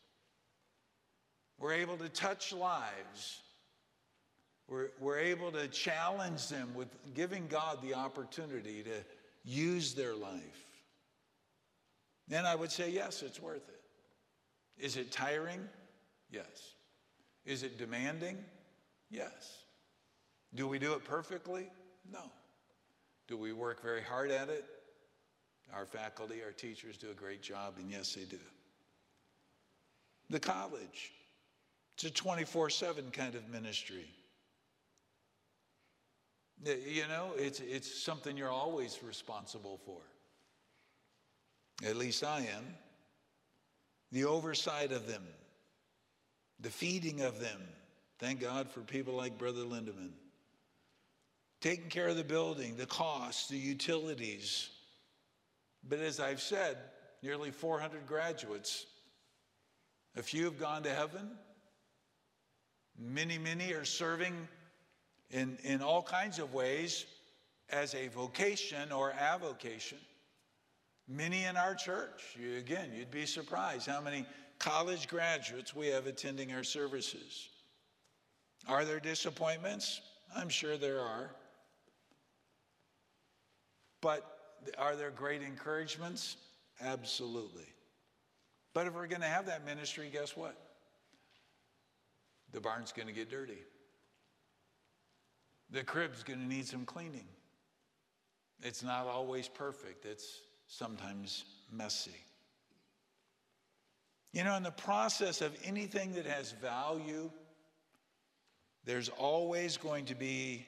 We're 1.60 1.74
able 1.74 1.98
to 1.98 2.10
touch 2.10 2.52
lives. 2.52 3.40
We're, 4.72 4.88
we're 5.02 5.20
able 5.20 5.52
to 5.52 5.68
challenge 5.68 6.48
them 6.48 6.74
with 6.74 6.88
giving 7.14 7.48
God 7.48 7.80
the 7.82 7.94
opportunity 7.94 8.84
to 8.84 9.04
use 9.44 9.94
their 9.94 10.16
life. 10.16 10.66
Then 12.30 12.46
I 12.46 12.56
would 12.56 12.72
say, 12.72 12.90
yes, 12.90 13.22
it's 13.22 13.42
worth 13.42 13.68
it. 13.68 13.82
Is 14.82 14.96
it 14.96 15.12
tiring? 15.12 15.60
Yes. 16.32 16.76
Is 17.46 17.64
it 17.64 17.78
demanding? 17.78 18.38
Yes. 19.10 19.64
Do 20.56 20.70
we 20.70 20.80
do 20.80 20.94
it 20.94 21.04
perfectly? 21.04 21.68
No. 22.10 22.32
Do 23.28 23.36
we 23.36 23.52
work 23.52 23.84
very 23.84 24.02
hard 24.02 24.32
at 24.32 24.48
it? 24.48 24.64
Our 25.74 25.86
faculty, 25.86 26.42
our 26.46 26.54
teachers 26.54 26.96
do 26.96 27.12
a 27.12 27.14
great 27.14 27.42
job, 27.42 27.74
and 27.78 27.92
yes, 27.92 28.16
they 28.16 28.24
do. 28.24 28.40
The 30.30 30.40
college, 30.40 31.12
it's 31.96 32.06
a 32.06 32.10
24 32.10 32.70
7 32.70 33.12
kind 33.12 33.36
of 33.36 33.50
ministry. 33.50 34.08
You 36.64 37.08
know, 37.08 37.32
it's, 37.38 37.60
it's 37.60 38.04
something 38.04 38.38
you're 38.38 38.50
always 38.50 39.00
responsible 39.04 39.80
for. 39.86 39.98
At 41.84 41.96
least 41.96 42.24
I 42.24 42.40
am. 42.40 42.66
The 44.12 44.26
oversight 44.26 44.92
of 44.92 45.08
them, 45.08 45.24
the 46.60 46.70
feeding 46.70 47.22
of 47.22 47.40
them. 47.40 47.62
Thank 48.20 48.42
God 48.42 48.70
for 48.70 48.82
people 48.82 49.16
like 49.16 49.38
Brother 49.38 49.62
Lindeman. 49.62 50.12
Taking 51.62 51.90
care 51.90 52.08
of 52.08 52.18
the 52.18 52.24
building, 52.24 52.76
the 52.76 52.86
costs, 52.86 53.48
the 53.48 53.58
utilities, 53.58 54.70
but 55.88 56.00
as 56.00 56.20
I've 56.20 56.42
said, 56.42 56.78
nearly 57.24 57.52
400 57.52 58.06
graduates. 58.06 58.86
A 60.16 60.24
few 60.24 60.46
have 60.46 60.60
gone 60.60 60.84
to 60.84 60.94
heaven. 60.94 61.32
Many, 63.00 63.38
many 63.38 63.74
are 63.74 63.86
serving 63.86 64.48
in, 65.32 65.58
in 65.64 65.82
all 65.82 66.02
kinds 66.02 66.40
of 66.40 66.54
ways 66.54 67.06
as 67.70 67.96
a 67.96 68.08
vocation 68.10 68.92
or 68.92 69.14
avocation. 69.14 69.98
Many 71.08 71.46
in 71.46 71.58
our 71.58 71.76
church, 71.76 72.38
you, 72.40 72.58
again, 72.58 72.92
you'd 72.96 73.12
be 73.12 73.26
surprised 73.26 73.88
how 73.88 74.02
many 74.02 74.26
college 74.60 75.08
graduates 75.08 75.76
we 75.76 75.88
have 75.88 76.06
attending 76.06 76.54
our 76.54 76.64
services. 76.64 77.50
Are 78.68 78.86
there 78.86 79.00
disappointments? 79.00 80.02
I'm 80.36 80.50
sure 80.50 80.78
there 80.78 81.00
are. 81.00 81.32
But 84.02 84.38
are 84.78 84.96
there 84.96 85.12
great 85.12 85.42
encouragements? 85.42 86.38
Absolutely. 86.82 87.68
But 88.74 88.88
if 88.88 88.94
we're 88.94 89.08
going 89.08 89.22
to 89.22 89.28
have 89.28 89.46
that 89.48 89.66
ministry, 89.66 90.10
guess 90.12 90.38
what? 90.38 90.56
The 92.52 92.62
barn's 92.62 92.92
going 92.92 93.08
to 93.08 93.14
get 93.14 93.30
dirty. 93.30 93.58
The 95.72 95.84
crib's 95.84 96.24
going 96.24 96.40
to 96.40 96.46
need 96.46 96.68
some 96.68 96.86
cleaning. 96.86 97.28
It's 98.62 98.84
not 98.84 99.08
always 99.08 99.48
perfect, 99.48 100.06
it's 100.06 100.42
sometimes 100.68 101.46
messy. 101.72 102.12
You 104.34 104.44
know, 104.44 104.56
in 104.56 104.64
the 104.64 104.72
process 104.72 105.42
of 105.42 105.52
anything 105.66 106.14
that 106.14 106.26
has 106.26 106.52
value, 106.52 107.30
there's 108.86 109.10
always 109.10 109.78
going 109.78 110.06
to 110.06 110.16
be 110.16 110.66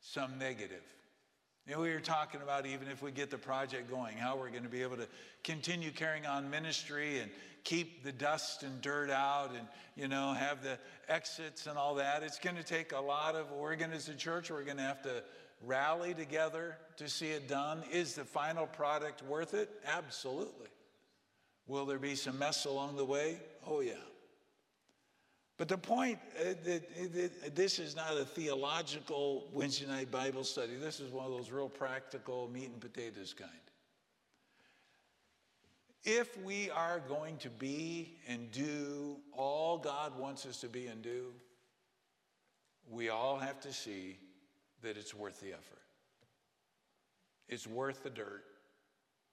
some 0.00 0.38
negative. 0.38 0.82
You 1.66 1.74
know, 1.74 1.80
we 1.80 1.90
were 1.90 2.00
talking 2.00 2.42
about 2.42 2.66
even 2.66 2.88
if 2.88 3.02
we 3.02 3.10
get 3.10 3.30
the 3.30 3.38
project 3.38 3.88
going, 3.88 4.16
how 4.16 4.36
we're 4.36 4.50
going 4.50 4.64
to 4.64 4.68
be 4.68 4.82
able 4.82 4.96
to 4.96 5.08
continue 5.44 5.90
carrying 5.90 6.26
on 6.26 6.50
ministry 6.50 7.20
and 7.20 7.30
keep 7.64 8.04
the 8.04 8.12
dust 8.12 8.62
and 8.62 8.80
dirt 8.80 9.10
out 9.10 9.50
and, 9.50 9.66
you 9.96 10.06
know, 10.06 10.32
have 10.32 10.62
the 10.62 10.78
exits 11.08 11.66
and 11.66 11.76
all 11.76 11.94
that. 11.96 12.22
It's 12.22 12.38
going 12.38 12.56
to 12.56 12.62
take 12.62 12.92
a 12.92 13.00
lot 13.00 13.34
of, 13.34 13.50
to, 13.52 13.92
as 13.92 14.08
a 14.08 14.14
church, 14.14 14.50
we're 14.50 14.64
going 14.64 14.76
to 14.76 14.82
have 14.82 15.02
to 15.02 15.22
rally 15.62 16.14
together 16.14 16.76
to 16.98 17.08
see 17.08 17.28
it 17.28 17.48
done. 17.48 17.82
Is 17.90 18.14
the 18.14 18.24
final 18.24 18.66
product 18.66 19.22
worth 19.22 19.54
it? 19.54 19.70
Absolutely. 19.86 20.68
Will 21.66 21.86
there 21.86 21.98
be 21.98 22.14
some 22.14 22.38
mess 22.38 22.66
along 22.66 22.96
the 22.96 23.04
way? 23.04 23.38
Oh, 23.66 23.80
yeah. 23.80 23.94
But 25.56 25.68
the 25.68 25.78
point, 25.78 26.18
uh, 26.38 26.54
this 27.54 27.78
is 27.78 27.94
not 27.94 28.18
a 28.18 28.24
theological 28.24 29.48
Wednesday 29.52 29.86
night 29.86 30.10
Bible 30.10 30.44
study. 30.44 30.74
This 30.74 30.98
is 31.00 31.12
one 31.12 31.24
of 31.24 31.30
those 31.30 31.50
real 31.50 31.68
practical 31.68 32.48
meat 32.48 32.70
and 32.70 32.80
potatoes 32.80 33.32
kind. 33.32 33.50
If 36.04 36.38
we 36.42 36.70
are 36.70 37.00
going 37.00 37.38
to 37.38 37.50
be 37.50 38.16
and 38.28 38.50
do 38.50 39.16
all 39.32 39.78
God 39.78 40.18
wants 40.18 40.44
us 40.44 40.60
to 40.60 40.68
be 40.68 40.86
and 40.86 41.02
do, 41.02 41.32
we 42.90 43.08
all 43.08 43.38
have 43.38 43.60
to 43.60 43.72
see 43.72 44.18
that 44.82 44.98
it's 44.98 45.14
worth 45.14 45.40
the 45.40 45.52
effort. 45.52 45.82
It's 47.48 47.66
worth 47.66 48.02
the 48.02 48.10
dirt. 48.10 48.44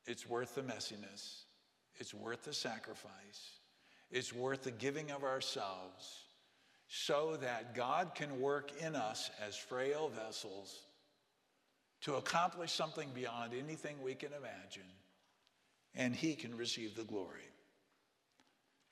It's 0.05 0.27
worth 0.27 0.55
the 0.55 0.61
messiness. 0.61 1.43
It's 1.99 2.13
worth 2.13 2.45
the 2.45 2.53
sacrifice. 2.53 3.59
It's 4.09 4.33
worth 4.33 4.63
the 4.63 4.71
giving 4.71 5.11
of 5.11 5.23
ourselves 5.23 6.25
so 6.87 7.37
that 7.41 7.73
God 7.75 8.15
can 8.15 8.41
work 8.41 8.71
in 8.81 8.95
us 8.95 9.29
as 9.45 9.55
frail 9.55 10.09
vessels 10.09 10.77
to 12.01 12.15
accomplish 12.15 12.71
something 12.71 13.09
beyond 13.13 13.53
anything 13.53 13.95
we 14.03 14.15
can 14.15 14.31
imagine, 14.33 14.89
and 15.95 16.15
He 16.15 16.35
can 16.35 16.55
receive 16.55 16.95
the 16.95 17.03
glory. 17.03 17.41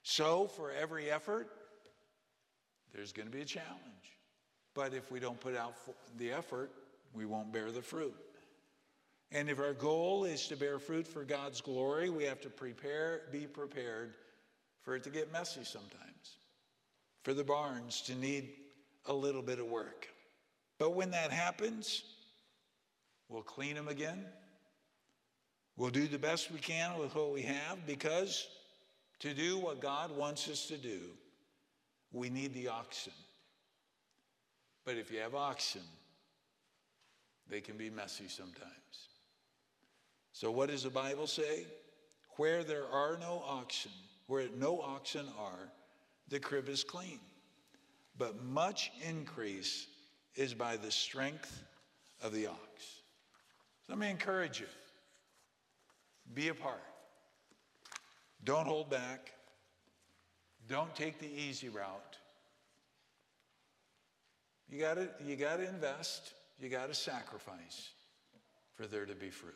So, 0.03 0.47
for 0.47 0.71
every 0.71 1.11
effort, 1.11 1.49
there's 2.93 3.11
going 3.11 3.27
to 3.27 3.35
be 3.35 3.41
a 3.41 3.45
challenge. 3.45 3.79
But 4.73 4.93
if 4.93 5.11
we 5.11 5.19
don't 5.19 5.39
put 5.39 5.55
out 5.55 5.75
the 6.17 6.31
effort, 6.31 6.71
we 7.13 7.25
won't 7.25 7.51
bear 7.51 7.71
the 7.71 7.81
fruit. 7.81 8.15
And 9.31 9.49
if 9.49 9.59
our 9.59 9.73
goal 9.73 10.25
is 10.25 10.47
to 10.47 10.55
bear 10.55 10.79
fruit 10.79 11.07
for 11.07 11.23
God's 11.23 11.61
glory, 11.61 12.09
we 12.09 12.23
have 12.23 12.41
to 12.41 12.49
prepare, 12.49 13.21
be 13.31 13.45
prepared 13.45 14.15
for 14.81 14.95
it 14.95 15.03
to 15.03 15.09
get 15.09 15.31
messy 15.31 15.63
sometimes, 15.63 16.37
for 17.23 17.33
the 17.33 17.43
barns 17.43 18.01
to 18.01 18.15
need 18.15 18.49
a 19.05 19.13
little 19.13 19.41
bit 19.41 19.59
of 19.59 19.67
work. 19.67 20.07
But 20.79 20.95
when 20.95 21.11
that 21.11 21.31
happens, 21.31 22.03
we'll 23.27 23.43
clean 23.43 23.75
them 23.75 23.87
again. 23.87 24.25
We'll 25.79 25.89
do 25.89 26.09
the 26.09 26.19
best 26.19 26.51
we 26.51 26.59
can 26.59 26.99
with 26.99 27.15
what 27.15 27.31
we 27.31 27.41
have 27.43 27.87
because 27.87 28.49
to 29.19 29.33
do 29.33 29.57
what 29.57 29.79
God 29.79 30.15
wants 30.15 30.49
us 30.49 30.67
to 30.67 30.75
do, 30.75 30.99
we 32.11 32.29
need 32.29 32.53
the 32.53 32.67
oxen. 32.67 33.13
But 34.83 34.97
if 34.97 35.09
you 35.09 35.19
have 35.19 35.35
oxen, 35.35 35.83
they 37.49 37.61
can 37.61 37.77
be 37.77 37.89
messy 37.89 38.27
sometimes. 38.27 39.07
So, 40.33 40.51
what 40.51 40.67
does 40.67 40.83
the 40.83 40.89
Bible 40.89 41.27
say? 41.27 41.65
Where 42.35 42.65
there 42.65 42.85
are 42.85 43.17
no 43.17 43.41
oxen, 43.47 43.91
where 44.27 44.47
no 44.57 44.81
oxen 44.81 45.27
are, 45.39 45.71
the 46.27 46.41
crib 46.41 46.67
is 46.67 46.83
clean. 46.83 47.21
But 48.17 48.43
much 48.43 48.91
increase 49.07 49.87
is 50.35 50.53
by 50.53 50.75
the 50.75 50.91
strength 50.91 51.63
of 52.21 52.33
the 52.33 52.47
ox. 52.47 53.01
Let 53.87 53.97
me 53.97 54.09
encourage 54.09 54.59
you 54.59 54.67
be 56.33 56.49
a 56.49 56.53
part. 56.53 56.83
Don't 58.43 58.65
hold 58.65 58.89
back. 58.89 59.31
Don't 60.67 60.93
take 60.95 61.19
the 61.19 61.27
easy 61.27 61.69
route. 61.69 62.17
You 64.69 64.79
got 64.79 64.95
to 64.95 65.09
you 65.25 65.35
got 65.35 65.57
to 65.57 65.67
invest, 65.67 66.33
you 66.59 66.69
got 66.69 66.89
to 66.89 66.93
sacrifice 66.93 67.89
for 68.75 68.85
there 68.85 69.05
to 69.05 69.15
be 69.15 69.29
fruit. 69.29 69.55